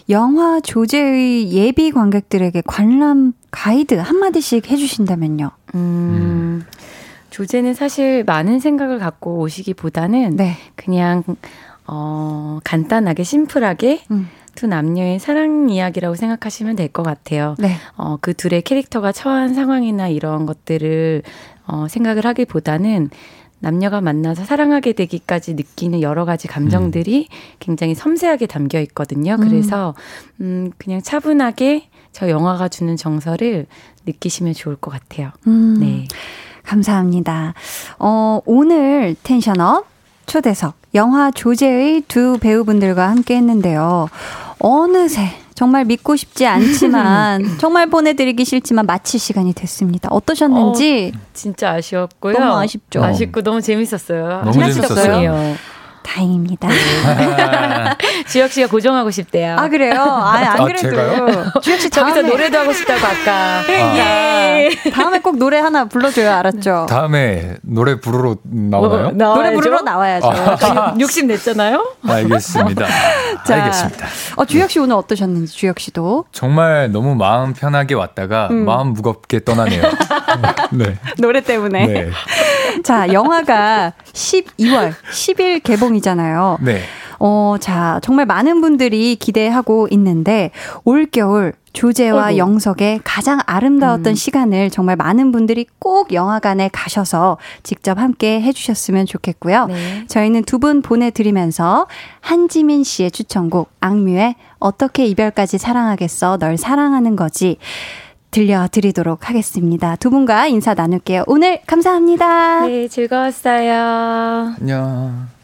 [0.08, 5.50] 영화 조제의 예비 관객들에게 관람 가이드 한마디씩 해주신다면요.
[5.74, 6.45] 음.
[7.36, 10.56] 조제는 사실 많은 생각을 갖고 오시기보다는 네.
[10.74, 11.22] 그냥
[11.86, 14.28] 어 간단하게 심플하게 음.
[14.54, 17.54] 두 남녀의 사랑 이야기라고 생각하시면 될 것 같아요.
[17.58, 17.74] 네.
[17.98, 21.22] 어, 그 둘의 캐릭터가 처한 상황이나 이런 것들을
[21.66, 23.10] 어, 생각을 하기보다는
[23.58, 27.56] 남녀가 만나서 사랑하게 되기까지 느끼는 여러 가지 감정들이 음.
[27.58, 29.34] 굉장히 섬세하게 담겨 있거든요.
[29.34, 29.46] 음.
[29.46, 29.94] 그래서
[30.40, 33.66] 음 그냥 차분하게 저 영화가 주는 정서를
[34.06, 35.32] 느끼시면 좋을 것 같아요.
[35.46, 35.76] 음.
[35.80, 36.08] 네.
[36.66, 37.54] 감사합니다.
[37.98, 39.86] 어, 오늘 텐션업
[40.26, 44.08] 초대석 영화 조제의 두 배우분들과 함께 했는데요.
[44.58, 50.08] 어느새 정말 믿고 싶지 않지만 정말 보내드리기 싫지만 마칠 시간이 됐습니다.
[50.12, 52.34] 어떠셨는지 어, 진짜 아쉬웠고요.
[52.38, 53.02] 너무 아쉽죠.
[53.02, 54.42] 아쉽고 너무 재밌었어요.
[54.44, 55.54] 너무 재밌었어요.
[56.06, 56.68] 다행입니다.
[58.28, 59.56] 주혁 씨가 고정하고 싶대요.
[59.58, 60.00] 아 그래요?
[60.00, 63.60] 아, 안 아, 그래도 주혁 씨 저기서 노래도 하고 싶다고 아까.
[63.60, 63.64] 아.
[63.68, 64.70] 예.
[64.92, 66.30] 다음에 꼭 노래 하나 불러줘요.
[66.30, 66.86] 알았죠?
[66.88, 69.10] 다음에 노래 부르러 나오나요?
[69.10, 70.28] 뭐, 노래 부르러 나와야죠.
[70.28, 70.94] 아.
[70.98, 71.96] 60 냈잖아요.
[72.06, 72.86] 알겠습니다.
[73.44, 74.06] 자, 알겠습니다.
[74.36, 78.64] 어, 주혁 씨 오늘 어떠셨는지 주혁 씨도 정말 너무 마음 편하게 왔다가 음.
[78.64, 79.82] 마음 무겁게 떠나네요.
[80.72, 80.98] 네.
[81.18, 81.86] 노래 때문에.
[81.86, 82.10] 네.
[82.84, 86.58] 자, 영화가 12월 10일 개봉 이잖아요.
[86.60, 86.80] 네.
[87.18, 90.50] 어, 자, 정말 많은 분들이 기대하고 있는데
[90.84, 92.36] 올겨울 조제와 어구.
[92.38, 94.14] 영석의 가장 아름다웠던 음.
[94.14, 99.66] 시간을 정말 많은 분들이 꼭 영화관에 가셔서 직접 함께 해주셨으면 좋겠고요.
[99.66, 100.04] 네.
[100.08, 101.86] 저희는 두 분 보내드리면서
[102.20, 107.58] 한지민 씨의 추천곡 악뮤의 어떻게 이별까지 사랑하겠어 널 사랑하는 거지
[108.30, 109.96] 들려드리도록 하겠습니다.
[109.96, 111.24] 두 분과 인사 나눌게요.
[111.26, 112.66] 오늘 감사합니다.
[112.66, 114.54] 네, 즐거웠어요.
[114.60, 115.35] 안녕.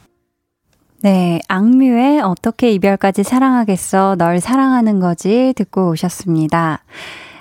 [1.02, 6.84] 네, 악뮤의 어떻게 이별까지 사랑하겠어, 널 사랑하는 거지 듣고 오셨습니다.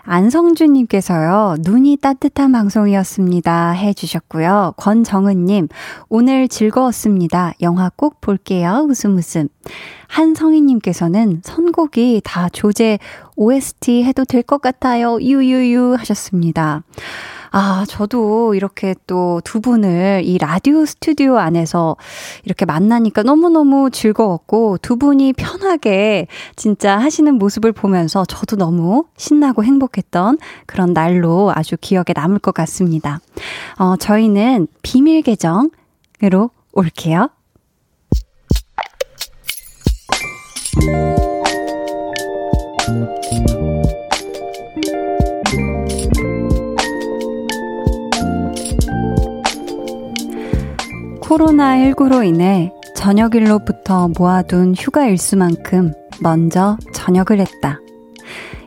[0.03, 3.69] 안성준님께서요, 눈이 따뜻한 방송이었습니다.
[3.73, 4.73] 해주셨고요.
[4.77, 5.67] 권정은님,
[6.09, 7.53] 오늘 즐거웠습니다.
[7.61, 8.87] 영화 꼭 볼게요.
[8.89, 9.47] 웃음 웃음.
[10.07, 12.97] 한성희님께서는 선곡이 다 조제
[13.35, 15.19] OST 해도 될 것 같아요.
[15.21, 16.81] 유유유 하셨습니다.
[17.51, 21.97] 아, 저도 이렇게 또 두 분을 이 라디오 스튜디오 안에서
[22.45, 30.37] 이렇게 만나니까 너무너무 즐거웠고 두 분이 편하게 진짜 하시는 모습을 보면서 저도 너무 신나고 행복했던
[30.65, 33.19] 그런 날로 아주 기억에 남을 것 같습니다.
[33.77, 37.29] 어, 저희는 비밀 계정으로 올게요.
[51.31, 57.79] 코로나19로 인해 저녁일로부터 모아둔 휴가 일수만큼 먼저 저녁을 했다.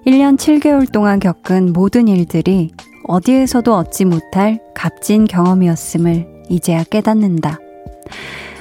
[0.06, 2.72] 1년 7개월 동안 겪은 모든 일들이
[3.06, 7.58] 어디에서도 얻지 못할 값진 경험이었음을 이제야 깨닫는다.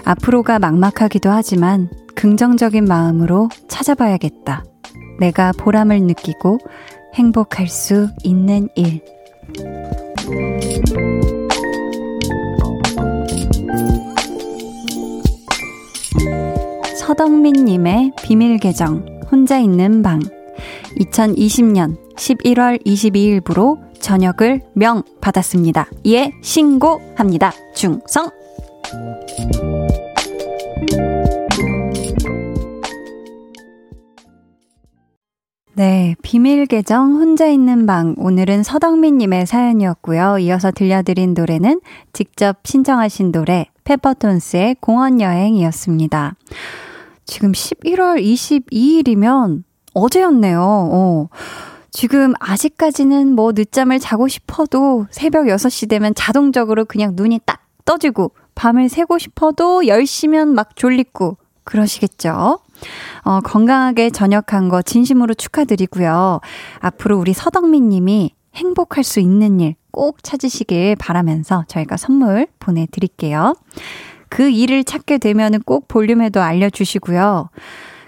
[0.04, 4.66] 앞으로가 막막하기도 하지만 긍정적인 마음으로 찾아봐야겠다.
[5.20, 6.60] 내가 보람을 느끼고
[7.16, 9.02] 행복할 수 있는 일.
[17.04, 20.22] 서덕민님의 비밀계정, 혼자 있는 방.
[21.00, 25.90] 2020년 11월 22일부로 저녁을 명 받았습니다.
[26.08, 27.52] 예, 신고합니다.
[27.76, 28.30] 중성!
[35.76, 40.38] 네, 비밀 계정 혼자 있는 방 오늘은 서덕민 님의 사연이었고요.
[40.40, 41.82] 이어서 들려드린 노래는
[42.14, 46.36] 직접 신청하신 노래 페퍼톤스의 공원 여행이었습니다.
[47.26, 49.64] 지금 11월 22일이면
[49.94, 50.62] 어제였네요.
[50.62, 51.28] 어.
[51.92, 58.90] 지금 아직까지는 뭐 늦잠을 자고 싶어도 새벽 6시 되면 자동적으로 그냥 눈이 딱 떠지고 밤을
[58.90, 62.60] 새고 싶어도 10시면 막 졸리고 그러시겠죠?
[63.24, 66.42] 어, 건강하게 전역한 거 진심으로 축하드리고요.
[66.80, 73.56] 앞으로 우리 서덕민 님이 행복할 수 있는 일 꼭 찾으시길 바라면서 저희가 선물 보내드릴게요.
[74.34, 77.52] 그 일을 찾게 되면 꼭 볼륨에도 알려주시고요.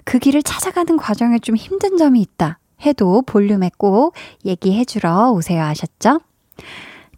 [0.05, 6.21] 그 길을 찾아가는 과정에 좀 힘든 점이 있다 해도 볼륨에 꼭 얘기해주러 오세요 하셨죠?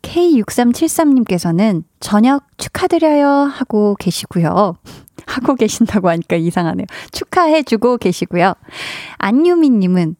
[0.01, 4.75] K6373님께서는 저녁 축하드려요 하고 계시고요.
[5.25, 6.85] 하고 계신다고 하니까 이상하네요.
[7.13, 8.55] 축하해주고 계시고요.
[9.19, 10.17] 안유미님은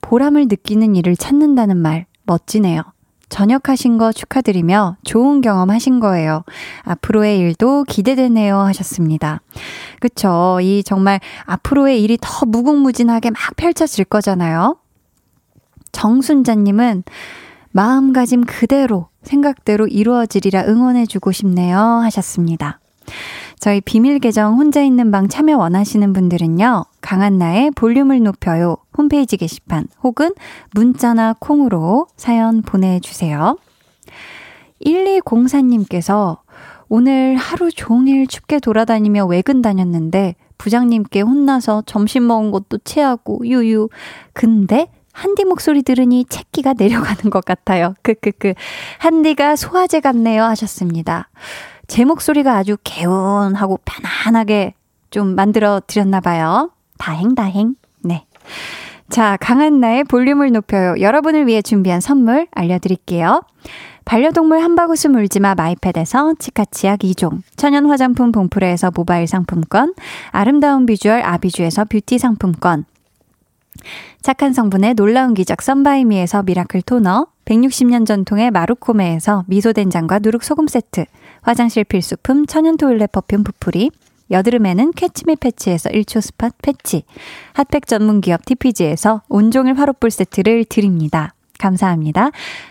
[0.00, 2.82] 보람을 느끼는 일을 찾는다는 말 멋지네요.
[3.28, 6.44] 전역하신 거 축하드리며 좋은 경험 하신 거예요.
[6.82, 9.40] 앞으로의 일도 기대되네요 하셨습니다.
[10.00, 10.58] 그쵸.
[10.62, 14.76] 이 정말 앞으로의 일이 더 무궁무진하게 막 펼쳐질 거잖아요.
[15.92, 17.04] 정순자님은
[17.72, 22.80] 마음가짐 그대로 생각대로 이루어지리라 응원해주고 싶네요 하셨습니다.
[23.60, 26.84] 저희 비밀 계정 혼자 있는 방 참여 원하시는 분들은요.
[27.00, 30.32] 강한나의 볼륨을 높여요 홈페이지 게시판 혹은
[30.72, 33.56] 문자나 콩으로 사연 보내주세요.
[34.84, 36.38] 1204님께서
[36.88, 43.88] 오늘 하루 종일 춥게 돌아다니며 외근 다녔는데 부장님께 혼나서 점심 먹은 것도 체하고 유유.
[44.32, 47.94] 근데 한디 목소리 들으니 채기가 내려가는 것 같아요.
[48.02, 48.54] 크크크.
[48.98, 51.28] 한디가 소화제 같네요 하셨습니다.
[51.88, 54.74] 제 목소리가 아주 개운하고 편안하게
[55.10, 56.70] 좀 만들어 드렸나 봐요.
[56.98, 57.74] 다행, 다행.
[58.04, 58.26] 네.
[59.08, 60.94] 자, 강한 나의 볼륨을 높여요.
[61.00, 63.42] 여러분을 위해 준비한 선물 알려드릴게요.
[64.04, 69.94] 반려동물 한바구스 물지마 마이패드에서 치카치약 2종, 천연 화장품 봉프레에서 모바일 상품권,
[70.30, 72.84] 아름다운 비주얼 아비주에서 뷰티 상품권,
[74.22, 81.04] 착한 성분의 놀라운 기적 썬바이미에서 miracle toner, 160년 전통의 마루코메에서 미소된장과 누룩소금 세트,
[81.42, 83.90] 화장실 필수품 천연 toilet perfume 부풀이,
[84.30, 87.04] 여드름에는 캐치미 패치에서 1초 spot patch,
[87.54, 91.34] 핫팩 전문 기업 TPG에서 온종일 화롯불 세트를 드립니다.
[91.58, 92.30] 감사합니다.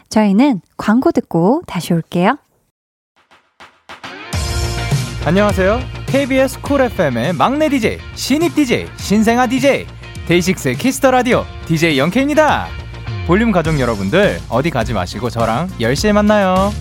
[0.10, 2.38] 저희는 광고 듣고 다시 올게요.
[5.26, 5.80] 안녕하세요.
[6.06, 9.86] KBS 쿨 FM의 막내 DJ, 신입 DJ, 신생아 DJ,
[10.28, 12.68] 데이식스의 키스터 라디오 DJ 영케입니다.
[13.28, 16.72] 볼륨 가족 여러분들 어디 가지 마시고 저랑 10시에 만나요.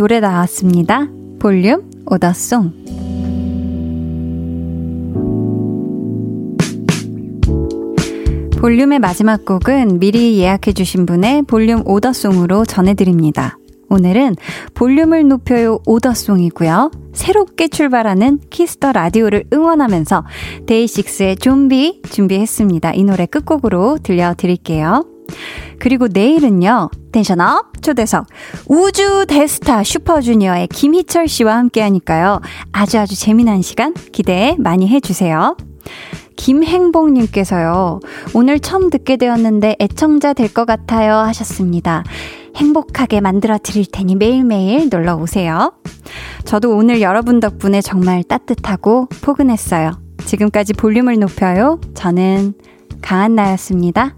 [0.00, 1.08] 노래 나왔습니다.
[1.38, 2.72] 볼륨 order song.
[8.58, 13.58] 볼륨의 마지막 곡은 미리 예약해주신 분의 볼륨 order song으로 전해드립니다.
[13.90, 14.36] 오늘은
[14.72, 16.92] 볼륨을 높여요 order song이고요.
[17.12, 20.24] 새롭게 출발하는 키스터 라디오를 응원하면서
[20.66, 22.94] 데이식스의 좀비 준비했습니다.
[22.94, 25.04] 이 노래 끝곡으로 들려드릴게요.
[25.78, 28.26] 그리고 내일은요, 텐션업 초대석,
[28.68, 32.40] 우주 대스타 슈퍼주니어의 김희철 씨와 함께 하니까요,
[32.72, 35.56] 아주 아주 재미난 시간 기대 많이 해주세요.
[36.36, 38.00] 김행복님께서요.
[38.34, 42.02] 오늘 처음 듣게 되었는데 애청자 될 것 같아요 하셨습니다.
[42.56, 45.72] 행복하게 만들어 드릴 테니 매일매일 놀러 오세요.
[46.44, 49.92] 저도 오늘 여러분 덕분에 정말 따뜻하고 포근했어요.
[50.24, 51.80] 지금까지 볼륨을 높여요.
[51.94, 52.54] 저는
[53.02, 54.16] 강한나였습니다.